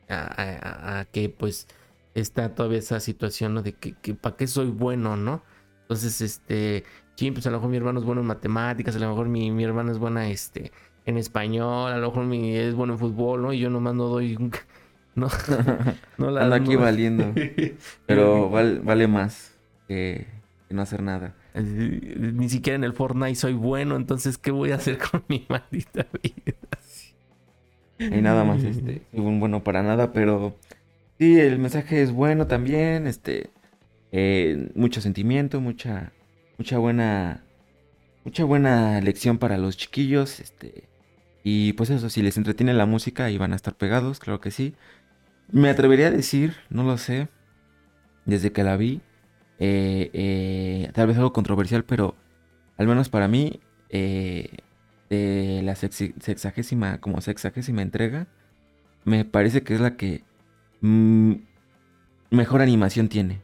a, 0.09 1.05
que 1.11 1.29
pues 1.29 1.67
está 2.13 2.53
todavía 2.55 2.79
esa 2.79 2.99
situación, 2.99 3.53
¿no? 3.53 3.61
De 3.63 3.73
que, 3.73 4.13
para 4.13 4.35
qué 4.35 4.47
soy 4.47 4.67
bueno, 4.69 5.15
¿no? 5.15 5.41
Entonces, 5.83 6.21
este, 6.21 6.83
sí, 7.15 7.31
pues 7.31 7.45
a 7.47 7.51
lo 7.51 7.57
mejor 7.57 7.69
mi 7.69 7.77
hermano 7.77 7.99
es 7.99 8.05
bueno 8.05 8.21
en 8.21 8.27
matemáticas, 8.27 8.95
a 8.95 8.99
lo 8.99 9.09
mejor 9.09 9.27
mi, 9.27 9.51
mi 9.51 9.63
hermana 9.63 9.91
es 9.91 9.99
buena, 9.99 10.29
este, 10.29 10.71
en 11.05 11.17
español, 11.17 11.91
a 11.91 11.97
lo 11.97 12.09
mejor 12.09 12.25
mi 12.25 12.55
es 12.55 12.73
bueno 12.73 12.93
en 12.93 12.99
fútbol, 12.99 13.41
¿no? 13.41 13.53
Y 13.53 13.59
yo 13.59 13.69
nomás 13.69 13.93
no 13.95 14.05
doy, 14.05 14.37
no, 15.15 15.27
no 16.17 16.31
la 16.31 16.43
Ando 16.43 16.55
aquí 16.55 16.75
valiendo, 16.75 17.33
pero 18.05 18.49
vale 18.49 19.07
más 19.07 19.53
que, 19.87 20.27
no 20.69 20.81
hacer 20.81 21.03
nada. 21.03 21.35
Ni 21.53 22.49
siquiera 22.49 22.75
en 22.75 22.83
el 22.83 22.93
Fortnite 22.93 23.35
soy 23.35 23.53
bueno, 23.53 23.95
entonces, 23.95 24.39
¿qué 24.39 24.49
voy 24.49 24.71
a 24.71 24.75
hacer 24.75 24.97
con 24.97 25.23
mi 25.27 25.45
maldita 25.47 26.07
vida? 26.11 26.57
Y 27.99 28.21
nada 28.21 28.43
más, 28.43 28.63
este, 28.63 29.03
un 29.13 29.39
bueno 29.39 29.63
para 29.63 29.83
nada, 29.83 30.13
pero 30.13 30.57
sí, 31.19 31.39
el 31.39 31.59
mensaje 31.59 32.01
es 32.01 32.11
bueno 32.11 32.47
también, 32.47 33.05
este, 33.05 33.51
eh, 34.13 34.69
mucho 34.75 35.01
sentimiento, 35.01 35.59
mucha, 35.59 36.13
mucha 36.57 36.77
buena, 36.77 37.43
mucha 38.23 38.45
buena 38.45 39.01
lección 39.01 39.39
para 39.39 39.57
los 39.57 39.75
chiquillos, 39.75 40.39
este, 40.39 40.87
y 41.43 41.73
pues 41.73 41.89
eso, 41.89 42.09
si 42.09 42.21
les 42.21 42.37
entretiene 42.37 42.73
la 42.73 42.85
música 42.85 43.29
y 43.31 43.37
van 43.37 43.51
a 43.51 43.55
estar 43.55 43.75
pegados, 43.75 44.19
claro 44.19 44.39
que 44.39 44.51
sí. 44.51 44.75
Me 45.51 45.69
atrevería 45.69 46.07
a 46.07 46.11
decir, 46.11 46.55
no 46.69 46.83
lo 46.83 46.97
sé, 46.97 47.27
desde 48.25 48.51
que 48.51 48.63
la 48.63 48.77
vi, 48.77 49.01
eh, 49.59 50.09
eh, 50.13 50.91
tal 50.93 51.07
vez 51.07 51.17
algo 51.17 51.33
controversial, 51.33 51.83
pero 51.83 52.15
al 52.77 52.87
menos 52.87 53.09
para 53.09 53.27
mí, 53.27 53.59
eh, 53.89 54.57
la 55.09 55.75
sexagésima, 55.75 56.99
como 56.99 57.19
sexagésima 57.19 57.81
entrega, 57.81 58.27
me 59.05 59.25
parece 59.25 59.63
que 59.63 59.75
es 59.75 59.81
la 59.81 59.97
que 59.97 60.23
mm, 60.81 61.33
mejor 62.31 62.61
animación 62.61 63.09
tiene. 63.09 63.41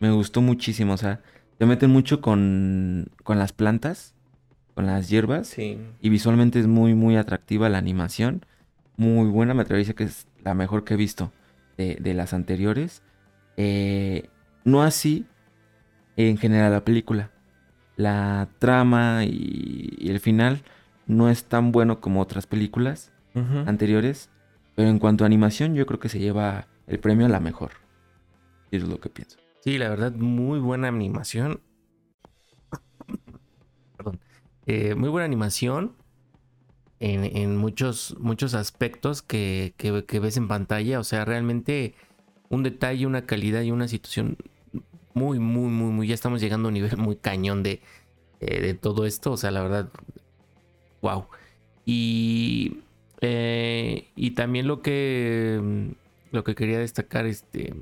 Me 0.00 0.10
gustó 0.10 0.42
muchísimo, 0.42 0.94
o 0.94 0.96
sea, 0.96 1.20
te 1.58 1.66
meten 1.66 1.90
mucho 1.90 2.20
con, 2.20 3.10
con 3.22 3.38
las 3.38 3.52
plantas, 3.52 4.14
con 4.74 4.86
las 4.86 5.08
hierbas. 5.08 5.58
Y 5.58 6.08
visualmente 6.08 6.60
es 6.60 6.66
muy, 6.66 6.94
muy 6.94 7.16
atractiva 7.16 7.68
la 7.68 7.78
animación. 7.78 8.44
Muy 8.96 9.28
buena, 9.28 9.54
me 9.54 9.62
atrevería 9.62 9.82
a 9.82 9.84
decir 9.84 9.94
que 9.94 10.04
es 10.04 10.26
la 10.44 10.54
mejor 10.54 10.84
que 10.84 10.94
he 10.94 10.96
visto 10.96 11.32
de, 11.76 12.14
las 12.14 12.34
anteriores. 12.34 13.02
Eh, 13.56 14.28
no 14.64 14.82
así 14.82 15.26
en 16.16 16.36
general 16.36 16.72
la 16.72 16.84
película. 16.84 17.30
La 17.96 18.48
trama 18.58 19.24
y 19.24 20.08
el 20.10 20.20
final 20.20 20.62
no 21.06 21.30
es 21.30 21.44
tan 21.44 21.72
bueno 21.72 22.00
como 22.00 22.20
otras 22.20 22.46
películas 22.46 23.12
anteriores, 23.66 24.30
pero 24.74 24.88
en 24.88 24.98
cuanto 24.98 25.24
a 25.24 25.26
animación 25.26 25.74
yo 25.74 25.84
creo 25.84 26.00
que 26.00 26.08
se 26.08 26.18
lleva 26.18 26.68
el 26.86 26.98
premio 26.98 27.26
a 27.26 27.28
la 27.28 27.40
mejor. 27.40 27.72
Y 28.70 28.76
eso 28.76 28.86
es 28.86 28.92
lo 28.92 28.98
que 28.98 29.10
pienso. 29.10 29.45
Sí, 29.66 29.78
la 29.78 29.88
verdad, 29.88 30.12
muy 30.12 30.60
buena 30.60 30.86
animación. 30.86 31.60
Perdón. 33.96 34.20
Eh, 34.64 34.94
muy 34.94 35.08
buena 35.08 35.24
animación 35.24 35.96
en, 37.00 37.56
muchos, 37.56 38.14
muchos 38.20 38.54
aspectos 38.54 39.22
que, 39.22 39.74
ves 40.22 40.36
en 40.36 40.46
pantalla. 40.46 41.00
O 41.00 41.02
sea, 41.02 41.24
realmente 41.24 41.96
un 42.48 42.62
detalle, 42.62 43.08
una 43.08 43.26
calidad 43.26 43.62
y 43.62 43.72
una 43.72 43.88
situación 43.88 44.36
muy, 45.14 45.40
muy, 45.40 45.68
muy, 45.68 45.90
muy. 45.90 46.06
Ya 46.06 46.14
estamos 46.14 46.40
llegando 46.40 46.68
a 46.68 46.70
un 46.70 46.74
nivel 46.74 46.96
muy 46.96 47.16
cañón 47.16 47.64
de, 47.64 47.80
eh, 48.38 48.60
de 48.60 48.74
todo 48.74 49.04
esto. 49.04 49.32
O 49.32 49.36
sea, 49.36 49.50
la 49.50 49.62
verdad, 49.62 49.90
wow. 51.02 51.26
Y, 51.84 52.82
eh, 53.20 54.10
y 54.14 54.30
también 54.30 54.68
lo 54.68 54.80
que, 54.80 55.90
lo 56.30 56.44
que 56.44 56.54
quería 56.54 56.78
destacar, 56.78 57.26
este... 57.26 57.74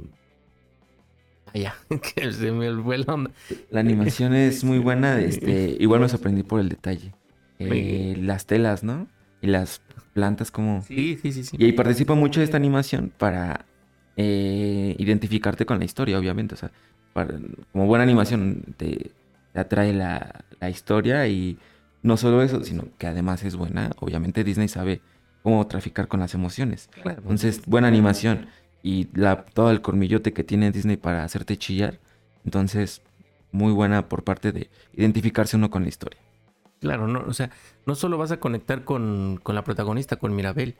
Allá, 1.58 1.74
que 2.14 2.32
se 2.32 2.50
me 2.50 2.74
fue 2.82 2.98
la 2.98 3.30
La 3.70 3.80
animación 3.80 4.34
es 4.34 4.64
muy 4.64 4.78
buena, 4.78 5.20
este, 5.20 5.76
igual 5.78 6.00
me 6.00 6.08
sorprendí 6.08 6.42
por 6.42 6.60
el 6.60 6.68
detalle. 6.68 7.12
Eh, 7.60 8.16
las 8.18 8.46
telas, 8.46 8.82
¿no? 8.82 9.06
Y 9.40 9.46
las 9.46 9.80
plantas 10.12 10.50
como... 10.50 10.82
Sí, 10.82 11.18
sí, 11.22 11.32
sí. 11.32 11.44
sí. 11.44 11.56
Y 11.58 11.66
ahí 11.66 11.72
participa 11.72 12.14
mucho 12.14 12.40
de 12.40 12.44
esta 12.44 12.56
animación 12.56 13.12
para 13.16 13.66
eh, 14.16 14.96
identificarte 14.98 15.64
con 15.64 15.78
la 15.78 15.84
historia, 15.84 16.18
obviamente. 16.18 16.54
O 16.54 16.58
sea, 16.58 16.72
como 17.72 17.86
buena 17.86 18.02
animación 18.02 18.74
te, 18.76 19.12
atrae 19.54 19.92
la, 19.92 20.44
la 20.58 20.70
historia 20.70 21.28
y 21.28 21.56
no 22.02 22.16
solo 22.16 22.42
eso, 22.42 22.64
sino 22.64 22.88
que 22.98 23.06
además 23.06 23.44
es 23.44 23.54
buena. 23.54 23.92
Obviamente 24.00 24.42
Disney 24.42 24.66
sabe 24.66 25.00
cómo 25.44 25.64
traficar 25.68 26.08
con 26.08 26.18
las 26.18 26.34
emociones. 26.34 26.90
Entonces, 27.04 27.62
buena 27.66 27.86
animación 27.86 28.48
y 28.84 29.08
la, 29.14 29.44
todo 29.44 29.72
el 29.72 29.80
cormillote 29.80 30.32
que 30.32 30.44
tiene 30.44 30.70
Disney 30.70 30.96
para 30.96 31.24
hacerte 31.24 31.56
chillar. 31.56 31.98
Entonces, 32.44 33.02
muy 33.50 33.72
buena 33.72 34.08
por 34.08 34.22
parte 34.22 34.52
de 34.52 34.70
identificarse 34.92 35.56
uno 35.56 35.70
con 35.70 35.82
la 35.82 35.88
historia. 35.88 36.20
Claro, 36.78 37.08
no, 37.08 37.24
o 37.26 37.32
sea, 37.32 37.50
no 37.86 37.96
solo 37.96 38.16
vas 38.16 38.30
a 38.30 38.38
conectar 38.38 38.84
con, 38.84 39.40
la 39.44 39.64
protagonista, 39.64 40.16
con 40.16 40.36
Mirabel, 40.36 40.76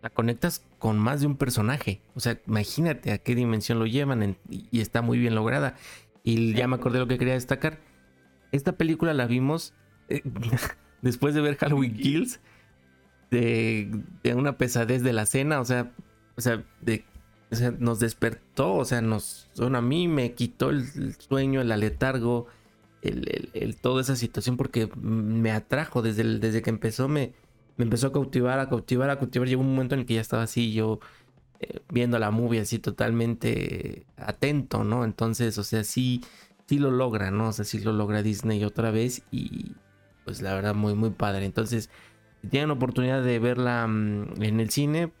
la 0.00 0.08
conectas 0.08 0.64
con 0.78 0.98
más 0.98 1.20
de 1.20 1.26
un 1.26 1.36
personaje. 1.36 2.00
O 2.14 2.20
sea, 2.20 2.40
imagínate 2.46 3.12
a 3.12 3.18
qué 3.18 3.34
dimensión 3.34 3.78
lo 3.78 3.84
llevan 3.84 4.38
y 4.48 4.80
está 4.80 5.02
muy 5.02 5.18
bien 5.18 5.34
lograda. 5.34 5.74
Y 6.22 6.54
ya 6.54 6.66
me 6.68 6.76
acordé 6.76 7.00
lo 7.00 7.08
que 7.08 7.18
quería 7.18 7.34
destacar 7.34 7.78
esta 8.52 8.72
película 8.72 9.14
la 9.14 9.26
vimos 9.26 9.74
eh, 10.08 10.22
después 11.02 11.34
de 11.34 11.40
ver 11.40 11.56
Halloween 11.56 11.94
Kills, 11.94 12.40
de, 13.30 13.90
una 14.34 14.56
pesadez 14.56 15.02
de 15.02 15.12
la 15.12 15.26
cena, 15.26 15.60
o 15.60 15.64
sea, 15.64 15.92
o 16.36 16.40
sea, 16.40 16.64
de, 16.80 17.04
nos 17.78 17.98
despertó, 17.98 18.74
o 18.74 18.84
sea, 18.84 19.00
nos, 19.00 19.48
a 19.58 19.80
mí 19.80 20.08
me 20.08 20.34
quitó 20.34 20.70
el, 20.70 21.14
sueño, 21.18 21.60
el 21.60 21.72
aletargo, 21.72 22.46
el, 23.02 23.76
toda 23.80 24.02
esa 24.02 24.16
situación, 24.16 24.56
porque 24.56 24.90
me 24.96 25.50
atrajo 25.52 26.02
desde, 26.02 26.38
desde 26.38 26.62
que 26.62 26.70
empezó, 26.70 27.08
me, 27.08 27.32
me 27.76 27.84
empezó 27.84 28.08
a 28.08 28.12
cautivar, 28.12 28.58
a 28.58 28.68
cautivar, 28.68 29.08
a 29.10 29.18
cautivar. 29.18 29.48
Llegó 29.48 29.62
un 29.62 29.70
momento 29.70 29.94
en 29.94 30.00
el 30.00 30.06
que 30.06 30.14
ya 30.14 30.20
estaba 30.20 30.42
así, 30.42 30.72
yo 30.72 31.00
eh, 31.60 31.80
viendo 31.88 32.18
la 32.18 32.30
movie 32.30 32.60
así 32.60 32.78
totalmente 32.78 34.06
atento, 34.16 34.84
¿no? 34.84 35.04
Entonces, 35.04 35.56
o 35.58 35.64
sea, 35.64 35.84
sí, 35.84 36.22
sí 36.66 36.78
lo 36.78 36.90
logra, 36.90 37.30
¿no? 37.30 37.48
O 37.48 37.52
sea, 37.52 37.64
sí 37.64 37.80
lo 37.80 37.92
logra 37.92 38.22
Disney 38.22 38.62
otra 38.64 38.90
vez 38.90 39.22
y 39.30 39.72
pues 40.24 40.42
la 40.42 40.54
verdad 40.54 40.74
muy, 40.74 40.94
muy 40.94 41.10
padre. 41.10 41.46
Entonces, 41.46 41.88
si 42.42 42.48
tienen 42.48 42.70
oportunidad 42.70 43.22
de 43.22 43.38
verla 43.38 43.86
mm, 43.86 44.42
en 44.42 44.60
el 44.60 44.70
cine, 44.70 45.12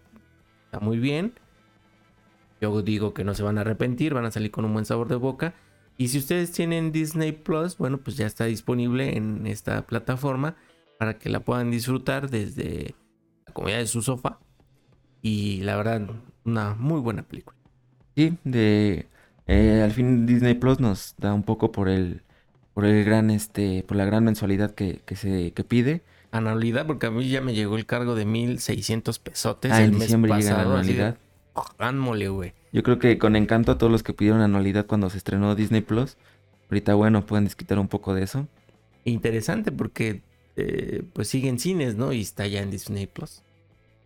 está 0.66 0.80
muy 0.80 0.98
bien. 0.98 1.32
Yo 2.60 2.82
digo 2.82 3.14
que 3.14 3.24
no 3.24 3.34
se 3.34 3.42
van 3.42 3.58
a 3.58 3.62
arrepentir, 3.62 4.14
van 4.14 4.24
a 4.24 4.30
salir 4.30 4.50
con 4.50 4.64
un 4.64 4.72
buen 4.72 4.84
sabor 4.84 5.08
de 5.08 5.16
boca. 5.16 5.54
Y 5.96 6.08
si 6.08 6.18
ustedes 6.18 6.52
tienen 6.52 6.92
Disney 6.92 7.32
Plus, 7.32 7.76
bueno, 7.76 7.98
pues 7.98 8.16
ya 8.16 8.26
está 8.26 8.44
disponible 8.44 9.16
en 9.16 9.46
esta 9.46 9.86
plataforma 9.86 10.56
para 10.98 11.18
que 11.18 11.28
la 11.28 11.40
puedan 11.40 11.70
disfrutar 11.70 12.30
desde 12.30 12.94
la 13.46 13.52
comodidad 13.52 13.78
de 13.78 13.86
su 13.86 14.02
sofá. 14.02 14.38
Y 15.22 15.60
la 15.62 15.76
verdad, 15.76 16.08
una 16.44 16.74
muy 16.74 17.00
buena 17.00 17.22
película. 17.22 17.56
Sí, 18.16 18.36
de 18.44 19.06
eh, 19.46 19.82
al 19.82 19.92
fin 19.92 20.26
Disney 20.26 20.54
Plus 20.54 20.78
nos 20.78 21.14
da 21.18 21.32
un 21.32 21.42
poco 21.42 21.72
por 21.72 21.88
el 21.88 22.22
por 22.74 22.84
el 22.84 23.04
gran 23.04 23.30
este 23.30 23.82
por 23.82 23.96
la 23.96 24.04
gran 24.04 24.24
mensualidad 24.24 24.72
que, 24.72 25.02
se 25.16 25.52
que 25.52 25.64
pide 25.64 26.02
anualidad 26.30 26.86
porque 26.86 27.06
a 27.06 27.10
mí 27.10 27.28
ya 27.28 27.40
me 27.40 27.54
llegó 27.54 27.76
el 27.76 27.86
cargo 27.86 28.14
de 28.14 28.26
1600 28.26 29.18
pesotes 29.18 29.72
ah, 29.72 29.82
el 29.82 29.94
en 29.94 29.98
diciembre 29.98 30.34
mes 30.34 30.44
llega 30.44 30.58
la 30.58 30.62
anualidad 30.62 31.16
mole, 31.94 32.28
güey. 32.28 32.52
Yo 32.72 32.82
creo 32.82 32.98
que 32.98 33.18
con 33.18 33.36
encanto 33.36 33.72
a 33.72 33.78
todos 33.78 33.90
los 33.90 34.02
que 34.02 34.12
pidieron 34.12 34.40
anualidad 34.40 34.86
cuando 34.86 35.08
se 35.10 35.18
estrenó 35.18 35.54
Disney 35.54 35.80
Plus, 35.80 36.16
ahorita 36.70 36.94
bueno, 36.94 37.24
pueden 37.24 37.44
desquitar 37.44 37.78
un 37.78 37.88
poco 37.88 38.14
de 38.14 38.24
eso. 38.24 38.46
Interesante 39.04 39.72
porque 39.72 40.22
eh, 40.56 41.02
pues 41.12 41.28
sigue 41.28 41.48
en 41.48 41.58
cines, 41.58 41.96
¿no? 41.96 42.12
Y 42.12 42.20
está 42.20 42.46
ya 42.46 42.60
en 42.60 42.70
Disney 42.70 43.06
Plus. 43.06 43.42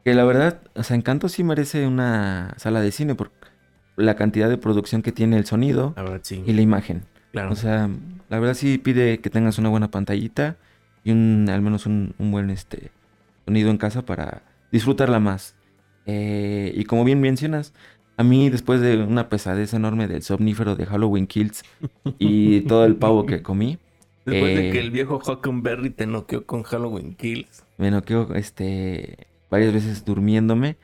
Que 0.05 0.15
la 0.15 0.25
verdad, 0.25 0.61
o 0.75 0.83
sea, 0.83 0.97
Encanto 0.97 1.29
sí 1.29 1.45
merece 1.45 1.87
una 1.87 2.55
sala 2.57 2.81
de 2.81 2.93
cine 2.93 3.15
por 3.15 3.31
la 3.97 4.17
cantidad 4.17 4.49
de 4.49 4.59
producción 4.59 5.03
que 5.03 5.13
tiene 5.13 5.37
el 5.37 5.47
sonido 5.47 5.95
y 6.31 6.53
la 6.53 6.61
imagen. 6.61 7.05
Claro. 7.33 7.53
O 7.53 7.57
sea, 7.57 7.89
la 8.29 8.39
verdad 8.39 8.55
sí 8.55 8.79
pide 8.79 9.21
que 9.21 9.31
tengas 9.31 9.59
una 9.59 9.69
buena 9.69 9.91
pantallita 9.91 10.57
y 11.05 11.13
un, 11.13 11.49
al 11.49 11.63
menos 11.63 11.87
un, 11.87 12.15
buen 12.19 12.51
este, 12.51 12.91
sonido 13.45 13.71
en 13.71 13.79
casa 13.79 14.03
para 14.03 14.43
disfrutarla 14.71 15.21
más. 15.21 15.55
Eh, 16.07 16.73
y 16.75 16.85
como 16.85 17.05
bien 17.05 17.21
mencionas, 17.21 17.73
a 18.17 18.25
mí 18.25 18.51
después 18.51 18.81
de 18.81 18.99
una 18.99 19.29
pesadez 19.29 19.75
enorme 19.75 20.09
del 20.09 20.23
somnífero 20.23 20.77
de 20.77 20.87
Halloween 20.87 21.27
Kills 21.27 21.65
y 22.19 22.63
todo 22.63 22.85
el 22.85 22.97
pavo 22.97 23.27
que 23.27 23.43
comí. 23.43 23.79
Después 24.25 24.55
de 24.55 24.71
que 24.71 24.79
el 24.79 24.93
viejo 24.93 25.17
Huckleberry 25.17 25.91
te 25.91 26.07
noqueó 26.07 26.47
con 26.47 26.63
Halloween 26.63 27.15
Kills. 27.15 27.65
Me 27.77 27.91
noqueó 27.91 28.33
este, 28.37 29.27
varias 29.51 29.73
veces 29.73 30.05
durmiéndome. 30.05 30.77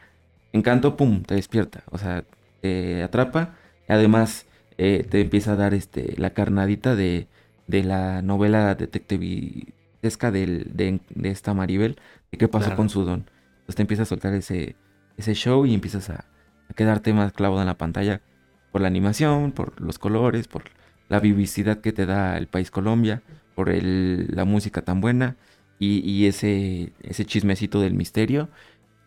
Encanto, 0.52 0.96
pum, 0.96 1.22
te 1.22 1.36
despierta. 1.36 1.84
O 1.92 1.98
sea, 1.98 2.24
te 2.60 3.00
atrapa. 3.00 3.54
Además, 3.86 4.46
eh, 4.76 5.06
te 5.08 5.20
empieza 5.20 5.52
a 5.52 5.56
dar 5.56 5.72
este, 5.72 6.14
la 6.16 6.30
carnadita 6.30 6.96
de, 6.96 7.28
de 7.68 7.84
la 7.84 8.22
novela 8.22 8.74
detectivesca 8.74 10.32
de, 10.32 10.66
de, 10.68 11.00
esta 11.30 11.54
Maribel. 11.54 11.96
De 12.32 12.38
qué 12.38 12.48
pasó 12.48 12.74
con 12.74 12.88
su 12.88 13.04
don. 13.04 13.26
Entonces 13.60 13.76
te 13.76 13.82
empieza 13.82 14.02
a 14.02 14.06
soltar 14.06 14.34
ese, 14.34 14.74
ese 15.18 15.34
show 15.34 15.66
y 15.66 15.74
empiezas 15.74 16.08
a, 16.08 16.24
quedarte 16.74 17.12
más 17.12 17.32
clavado 17.32 17.60
en 17.60 17.66
la 17.66 17.76
pantalla 17.76 18.20
por 18.70 18.80
la 18.82 18.88
animación, 18.88 19.52
por 19.52 19.80
los 19.80 19.98
colores, 19.98 20.46
por 20.46 20.64
la 21.08 21.18
vivicidad 21.18 21.80
que 21.80 21.92
te 21.92 22.06
da 22.06 22.38
el 22.38 22.46
país 22.46 22.70
Colombia, 22.70 23.22
por 23.54 23.70
la 23.72 24.44
música 24.44 24.82
tan 24.82 25.00
buena 25.00 25.36
y, 25.78 26.26
ese, 26.26 26.92
ese 27.02 27.24
chismecito 27.24 27.80
del 27.80 27.94
misterio. 27.94 28.48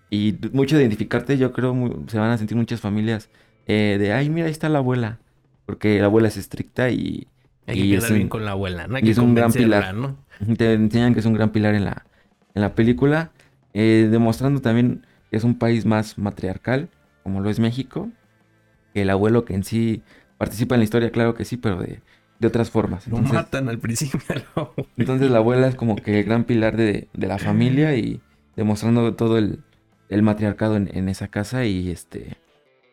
Y 0.09 0.35
mucho 0.51 0.75
de 0.75 0.81
identificarte, 0.81 1.37
yo 1.37 1.53
creo, 1.53 1.73
se 2.07 2.19
van 2.19 2.31
a 2.31 2.37
sentir 2.37 2.57
muchas 2.57 2.81
familias 2.81 3.29
eh, 3.67 3.97
de, 3.99 4.11
ay, 4.11 4.29
mira, 4.29 4.47
ahí 4.47 4.51
está 4.51 4.67
la 4.67 4.79
abuela. 4.79 5.19
Porque 5.65 5.99
la 5.99 6.05
abuela 6.05 6.27
es 6.27 6.37
estricta 6.37 6.89
y... 6.89 7.27
Hay 7.67 7.75
que 7.75 8.13
bien 8.13 8.27
con 8.27 8.43
la 8.43 8.51
abuela, 8.51 8.87
¿no? 8.87 8.97
y 8.99 9.09
es 9.09 9.17
un 9.19 9.35
gran 9.35 9.53
pilar. 9.53 9.93
¿no? 9.93 10.17
Te 10.57 10.73
enseñan 10.73 11.13
que 11.13 11.19
es 11.19 11.25
un 11.25 11.33
gran 11.33 11.51
pilar 11.51 11.75
en 11.75 11.85
la, 11.85 12.05
en 12.55 12.61
la 12.61 12.73
película. 12.73 13.31
Eh, 13.73 14.09
demostrando 14.11 14.59
también 14.59 15.05
que 15.05 15.10
es 15.31 15.43
un 15.43 15.57
país 15.57 15.85
más 15.85 16.17
matriarcal, 16.17 16.89
como 17.23 17.41
lo 17.41 17.49
es 17.49 17.59
México. 17.59 18.09
Que 18.93 19.03
el 19.03 19.09
abuelo 19.09 19.45
que 19.45 19.53
en 19.53 19.63
sí 19.63 20.03
participa 20.37 20.75
en 20.75 20.81
la 20.81 20.83
historia, 20.83 21.11
claro 21.11 21.33
que 21.33 21.45
sí, 21.45 21.55
pero 21.55 21.79
de, 21.79 22.01
de 22.39 22.47
otras 22.47 22.69
formas. 22.69 23.07
Lo 23.07 23.19
matan 23.19 23.69
al 23.69 23.79
principio. 23.79 24.19
entonces 24.97 25.31
la 25.31 25.37
abuela 25.37 25.67
es 25.67 25.75
como 25.75 25.95
que 25.95 26.19
el 26.19 26.25
gran 26.25 26.43
pilar 26.43 26.75
de, 26.75 27.07
de 27.13 27.27
la 27.27 27.37
familia 27.37 27.95
y 27.95 28.19
demostrando 28.55 29.15
todo 29.15 29.37
el, 29.37 29.63
el 30.09 30.23
matriarcado 30.23 30.75
en, 30.75 31.09
esa 31.09 31.29
casa 31.29 31.65
y 31.65 31.89
este 31.89 32.37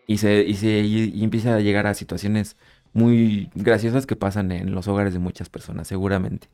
y 0.06 0.18
se, 0.18 0.42
y 0.44 0.54
se 0.54 0.80
y 0.80 1.24
empieza 1.24 1.56
a 1.56 1.60
llegar 1.60 1.86
a 1.86 1.94
situaciones 1.94 2.56
muy 2.92 3.50
graciosas 3.54 4.06
que 4.06 4.16
pasan 4.16 4.52
en 4.52 4.72
los 4.72 4.86
hogares 4.88 5.12
de 5.12 5.18
muchas 5.18 5.48
personas, 5.48 5.88
seguramente. 5.88 6.48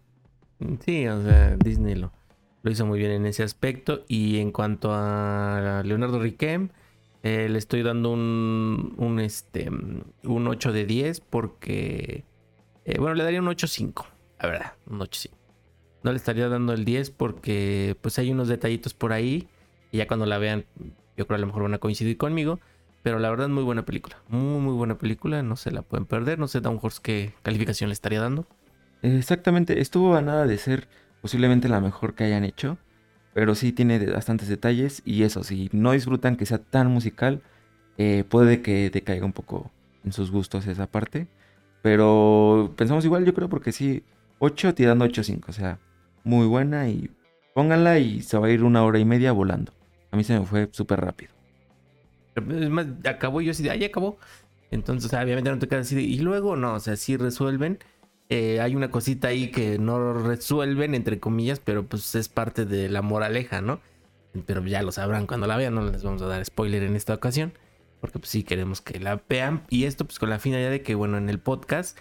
Sí, 0.85 1.07
o 1.07 1.23
sea, 1.23 1.57
Disney 1.57 1.94
lo, 1.94 2.12
lo 2.64 2.70
hizo 2.70 2.87
muy 2.87 2.98
bien 2.98 3.12
en 3.12 3.27
ese 3.27 3.44
aspecto. 3.44 4.05
Y 4.09 4.38
en 4.38 4.50
cuanto 4.50 4.90
a 4.92 5.83
Leonardo 5.85 6.18
Riquem, 6.18 6.70
eh, 7.22 7.48
le 7.48 7.59
estoy 7.59 7.83
dando 7.83 8.11
un, 8.11 8.94
un, 8.96 9.20
este, 9.20 9.70
un 9.70 10.48
8 10.48 10.72
de 10.72 10.87
10 10.87 11.20
porque, 11.20 12.24
eh, 12.87 12.98
bueno, 12.98 13.14
le 13.14 13.22
daría 13.22 13.40
un 13.40 13.46
8.5, 13.46 14.07
la 14.40 14.48
verdad, 14.48 14.72
un 14.87 14.98
8.5. 14.98 15.31
No 16.03 16.11
le 16.11 16.16
estaría 16.16 16.48
dando 16.48 16.72
el 16.72 16.85
10 16.85 17.11
porque 17.11 17.96
pues 18.00 18.18
hay 18.18 18.31
unos 18.31 18.48
detallitos 18.48 18.92
por 18.92 19.12
ahí 19.12 19.48
y 19.92 19.98
ya 19.98 20.07
cuando 20.07 20.27
la 20.27 20.38
vean, 20.38 20.64
yo 21.16 21.27
creo 21.27 21.37
a 21.37 21.40
lo 21.40 21.46
mejor 21.46 21.62
van 21.62 21.74
a 21.74 21.79
coincidir 21.79 22.16
conmigo. 22.16 22.61
Pero 23.03 23.18
la 23.18 23.29
verdad, 23.29 23.50
muy 23.50 23.62
buena 23.62 23.85
película. 23.85 24.16
Muy, 24.29 24.61
muy 24.61 24.72
buena 24.72 24.96
película. 24.96 25.42
No 25.42 25.57
se 25.57 25.70
la 25.70 25.83
pueden 25.83 26.07
perder. 26.07 26.38
No 26.38 26.48
sé, 26.48 26.62
Downhorse, 26.62 27.00
qué 27.03 27.35
calificación 27.42 27.90
le 27.90 27.92
estaría 27.92 28.18
dando. 28.18 28.46
Exactamente. 29.03 29.83
Estuvo 29.83 30.16
a 30.16 30.22
nada 30.22 30.46
de 30.46 30.57
ser 30.57 30.88
posiblemente 31.25 31.71
la 31.71 31.81
mejor 31.81 32.15
que 32.15 32.25
hayan 32.25 32.45
hecho. 32.45 32.77
Pero 33.33 33.55
sí 33.55 33.73
tiene 33.73 33.99
bastantes 34.11 34.47
detalles. 34.47 35.01
Y 35.07 35.23
eso, 35.23 35.43
si 35.43 35.71
no 35.73 35.93
disfrutan 35.93 36.37
que 36.37 36.45
sea 36.45 36.59
tan 36.59 36.89
musical, 36.89 37.41
eh, 37.97 38.25
puede 38.29 38.61
que 38.61 38.91
decaiga 38.91 39.25
un 39.25 39.33
poco 39.33 39.71
en 40.05 40.13
sus 40.13 40.31
gustos 40.31 40.67
esa 40.67 40.87
parte. 40.87 41.27
Pero 41.81 42.75
pensamos 42.77 43.07
igual, 43.07 43.25
yo 43.25 43.33
creo, 43.33 43.49
porque 43.49 43.73
sí, 43.73 44.05
8 44.39 44.75
tirando 44.75 45.07
8-5. 45.07 45.49
O 45.49 45.53
sea, 45.55 45.79
muy 46.25 46.47
buena 46.47 46.91
y 46.91 47.11
pónganla 47.55 47.99
y 48.01 48.21
se 48.21 48.37
va 48.37 48.49
a 48.49 48.51
ir 48.51 48.63
una 48.63 48.85
hora 48.85 48.99
y 48.99 49.07
media 49.07 49.33
volando. 49.33 49.73
A 50.11 50.19
mí 50.19 50.25
se 50.25 50.39
me 50.39 50.45
fue 50.45 50.69
súper 50.73 51.01
rápido. 51.01 51.33
Es 52.37 52.69
más, 52.69 52.87
acabó 53.07 53.41
y 53.41 53.47
yo 53.47 53.53
así 53.53 53.63
de, 53.63 53.79
ya 53.79 53.87
acabó. 53.87 54.19
Entonces, 54.71 55.11
obviamente 55.11 55.49
no 55.49 55.59
te 55.59 55.69
quedas 55.69 55.87
así 55.87 55.95
de, 55.95 56.03
y 56.03 56.19
luego 56.19 56.55
no, 56.55 56.75
o 56.75 56.81
sea, 56.81 56.97
sí 56.97 57.17
resuelven. 57.17 57.79
Eh, 58.29 58.61
hay 58.61 58.75
una 58.75 58.91
cosita 58.91 59.29
ahí 59.29 59.51
que 59.51 59.79
no 59.79 60.15
resuelven, 60.15 60.95
entre 60.95 61.21
comillas, 61.21 61.61
pero 61.61 61.87
pues 61.87 62.15
es 62.15 62.29
parte 62.29 62.65
de 62.65 62.89
la 62.89 63.03
moraleja, 63.03 63.61
¿no? 63.61 63.81
Pero 64.47 64.65
ya 64.67 64.83
lo 64.83 64.93
sabrán 64.93 65.27
cuando 65.27 65.47
la 65.47 65.57
vean, 65.57 65.75
no 65.75 65.91
les 65.91 66.03
vamos 66.03 66.23
a 66.23 66.27
dar 66.27 66.45
spoiler 66.45 66.83
en 66.83 66.97
esta 66.97 67.15
ocasión, 67.15 67.53
porque 68.01 68.19
pues 68.19 68.31
sí 68.31 68.43
queremos 68.43 68.81
que 68.81 68.99
la 68.99 69.23
vean. 69.29 69.65
Y 69.69 69.85
esto 69.85 70.05
pues 70.05 70.19
con 70.19 70.31
la 70.31 70.39
finalidad 70.39 70.71
de 70.71 70.83
que, 70.83 70.95
bueno, 70.95 71.19
en 71.19 71.29
el 71.29 71.39
podcast, 71.39 71.99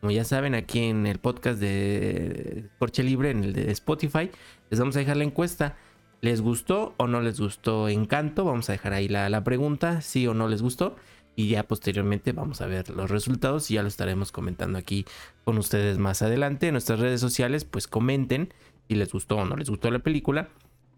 como 0.00 0.10
ya 0.10 0.24
saben, 0.24 0.54
aquí 0.54 0.84
en 0.84 1.06
el 1.06 1.18
podcast 1.18 1.60
de 1.60 2.68
Porche 2.78 3.02
Libre, 3.02 3.30
en 3.30 3.44
el 3.44 3.52
de 3.52 3.70
Spotify, 3.72 4.30
les 4.70 4.80
vamos 4.80 4.96
a 4.96 5.00
dejar 5.00 5.16
la 5.16 5.24
encuesta 5.24 5.76
¿Les 6.22 6.40
gustó 6.40 6.94
o 6.96 7.06
no 7.06 7.20
les 7.20 7.38
gustó 7.38 7.88
Encanto? 7.88 8.44
Vamos 8.44 8.68
a 8.68 8.72
dejar 8.72 8.94
ahí 8.94 9.06
la, 9.08 9.44
pregunta, 9.44 10.00
sí 10.00 10.26
o 10.26 10.34
no 10.34 10.48
les 10.48 10.62
gustó. 10.62 10.96
Y 11.36 11.48
ya 11.48 11.62
posteriormente 11.64 12.32
vamos 12.32 12.62
a 12.62 12.66
ver 12.66 12.88
los 12.90 13.10
resultados 13.10 13.70
y 13.70 13.74
ya 13.74 13.82
lo 13.82 13.88
estaremos 13.88 14.32
comentando 14.32 14.78
aquí 14.78 15.04
con 15.44 15.58
ustedes 15.58 15.98
más 15.98 16.22
adelante. 16.22 16.68
En 16.68 16.74
nuestras 16.74 16.98
redes 16.98 17.20
sociales, 17.20 17.64
pues 17.64 17.86
comenten 17.86 18.52
si 18.88 18.94
les 18.94 19.12
gustó 19.12 19.36
o 19.36 19.44
no 19.44 19.56
les 19.56 19.68
gustó 19.68 19.90
la 19.90 19.98
película. 19.98 20.48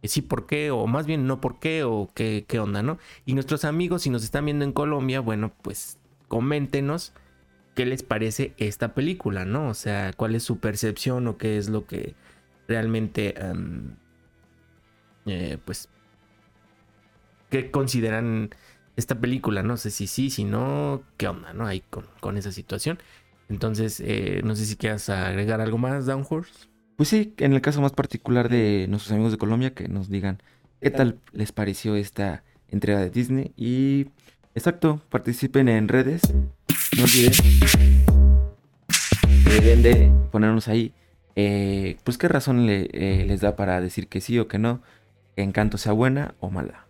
Sí, 0.04 0.22
por 0.22 0.46
qué, 0.46 0.70
o 0.70 0.86
más 0.86 1.06
bien 1.06 1.26
no 1.26 1.40
por 1.40 1.58
qué, 1.58 1.82
o 1.82 2.08
qué, 2.14 2.44
qué 2.46 2.60
onda, 2.60 2.82
¿no? 2.82 2.98
Y 3.26 3.34
nuestros 3.34 3.64
amigos, 3.64 4.02
si 4.02 4.10
nos 4.10 4.22
están 4.22 4.44
viendo 4.44 4.64
en 4.64 4.72
Colombia, 4.72 5.18
bueno, 5.18 5.52
pues 5.60 5.98
coméntenos 6.28 7.12
qué 7.74 7.84
les 7.84 8.04
parece 8.04 8.54
esta 8.58 8.94
película, 8.94 9.44
¿no? 9.44 9.68
O 9.68 9.74
sea, 9.74 10.12
cuál 10.12 10.36
es 10.36 10.44
su 10.44 10.58
percepción 10.60 11.26
o 11.26 11.36
qué 11.36 11.58
es 11.58 11.68
lo 11.68 11.86
que 11.86 12.14
realmente 12.68 13.34
em, 13.40 13.96
eh, 15.26 15.58
pues, 15.64 15.88
¿qué 17.50 17.70
consideran 17.70 18.50
esta 18.98 19.14
película? 19.20 19.62
No 19.62 19.76
sé 19.76 19.90
si 19.90 20.08
sí, 20.08 20.28
si 20.28 20.44
no, 20.44 21.02
¿qué 21.16 21.28
onda, 21.28 21.52
no? 21.52 21.66
Ahí 21.66 21.82
con, 22.20 22.36
esa 22.36 22.50
situación. 22.50 22.98
Entonces, 23.48 24.02
eh, 24.04 24.40
no 24.44 24.56
sé 24.56 24.66
si 24.66 24.76
quieras 24.76 25.08
agregar 25.08 25.60
algo 25.60 25.78
más, 25.78 26.04
Downhorse. 26.04 26.68
Pues 26.96 27.08
sí, 27.08 27.32
en 27.38 27.52
el 27.52 27.60
caso 27.60 27.80
más 27.80 27.92
particular 27.92 28.48
de 28.48 28.86
nuestros 28.88 29.12
amigos 29.12 29.30
de 29.30 29.38
Colombia, 29.38 29.72
que 29.72 29.86
nos 29.86 30.10
digan 30.10 30.42
qué 30.80 30.90
tal 30.90 31.20
les 31.32 31.52
pareció 31.52 31.94
esta 31.94 32.42
entrega 32.66 32.98
de 32.98 33.10
Disney. 33.10 33.52
Y 33.56 34.08
exacto, 34.56 35.00
participen 35.08 35.68
en 35.68 35.86
redes. 35.86 36.22
No 36.96 37.04
olviden. 37.04 37.32
Deben 39.44 39.82
de 39.82 40.12
ponernos 40.32 40.66
ahí. 40.66 40.92
Eh, 41.36 41.98
pues 42.02 42.18
qué 42.18 42.26
razón 42.26 42.66
le, 42.66 42.88
eh, 42.92 43.24
les 43.26 43.42
da 43.42 43.54
para 43.54 43.80
decir 43.80 44.08
que 44.08 44.20
sí 44.20 44.40
o 44.40 44.48
que 44.48 44.58
no. 44.58 44.82
Que 45.36 45.44
Encanto 45.44 45.78
sea 45.78 45.92
buena 45.92 46.34
o 46.40 46.50
mala. 46.50 46.88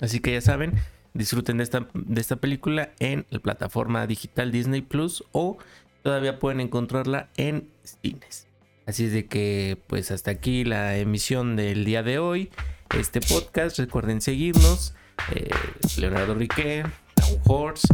Así 0.00 0.20
que 0.20 0.32
ya 0.32 0.40
saben, 0.40 0.72
disfruten 1.14 1.58
de 1.58 1.64
esta, 1.64 1.88
de 1.94 2.20
esta 2.20 2.36
película 2.36 2.90
en 2.98 3.26
la 3.30 3.38
plataforma 3.38 4.06
digital 4.06 4.52
Disney 4.52 4.82
Plus 4.82 5.24
o 5.32 5.58
todavía 6.02 6.38
pueden 6.38 6.60
encontrarla 6.60 7.28
en 7.36 7.68
cines. 7.82 8.46
Así 8.86 9.04
es 9.04 9.12
de 9.12 9.26
que 9.26 9.78
pues 9.86 10.10
hasta 10.10 10.30
aquí 10.30 10.64
la 10.64 10.96
emisión 10.96 11.56
del 11.56 11.84
día 11.84 12.02
de 12.02 12.18
hoy. 12.18 12.50
Este 12.98 13.20
podcast, 13.20 13.78
recuerden 13.78 14.20
seguirnos. 14.20 14.94
Eh, 15.34 15.50
Leonardo 15.98 16.34
Riquet, 16.34 16.86
Down 17.14 17.40
Horse, 17.44 17.86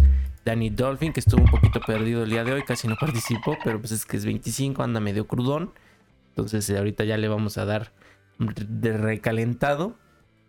Danny 0.45 0.71
Dolphin, 0.71 1.13
que 1.13 1.21
estuvo 1.21 1.43
un 1.43 1.51
poquito 1.51 1.81
perdido 1.81 2.23
el 2.23 2.31
día 2.31 2.45
de 2.45 2.53
hoy, 2.53 2.63
casi 2.63 2.89
no 2.89 2.97
participó, 2.97 3.59
pero 3.65 3.81
pues 3.81 3.93
es 3.93 4.07
que 4.07 4.17
es 4.17 4.25
25, 4.25 4.83
anda 4.83 5.01
medio 5.01 5.27
crudón. 5.27 5.73
Entonces 6.31 6.71
eh, 6.71 6.79
ahorita 6.79 7.05
ya 7.05 7.17
le 7.17 7.29
vamos 7.29 7.59
a 7.59 7.65
dar 7.65 7.93
de 8.39 8.97
recalentado 8.97 9.97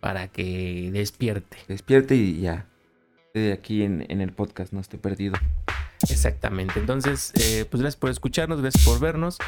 para 0.00 0.28
que 0.28 0.90
despierte. 0.92 1.58
Despierte 1.68 2.14
y 2.14 2.40
ya. 2.40 2.66
De 3.34 3.52
aquí 3.52 3.82
en, 3.82 4.06
en 4.08 4.20
el 4.20 4.32
podcast, 4.32 4.72
no 4.72 4.80
esté 4.80 4.98
perdido. 4.98 5.36
Exactamente. 6.08 6.78
Entonces, 6.78 7.32
eh, 7.34 7.64
pues 7.68 7.80
gracias 7.80 7.98
por 7.98 8.10
escucharnos, 8.10 8.60
gracias 8.60 8.84
por 8.84 9.00
vernos. 9.00 9.38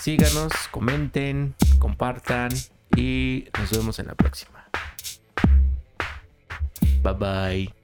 Síganos, 0.00 0.52
comenten, 0.70 1.54
compartan 1.78 2.50
y 2.96 3.46
nos 3.58 3.70
vemos 3.70 3.98
en 3.98 4.06
la 4.06 4.14
próxima. 4.14 4.68
Bye 7.02 7.14
bye. 7.14 7.77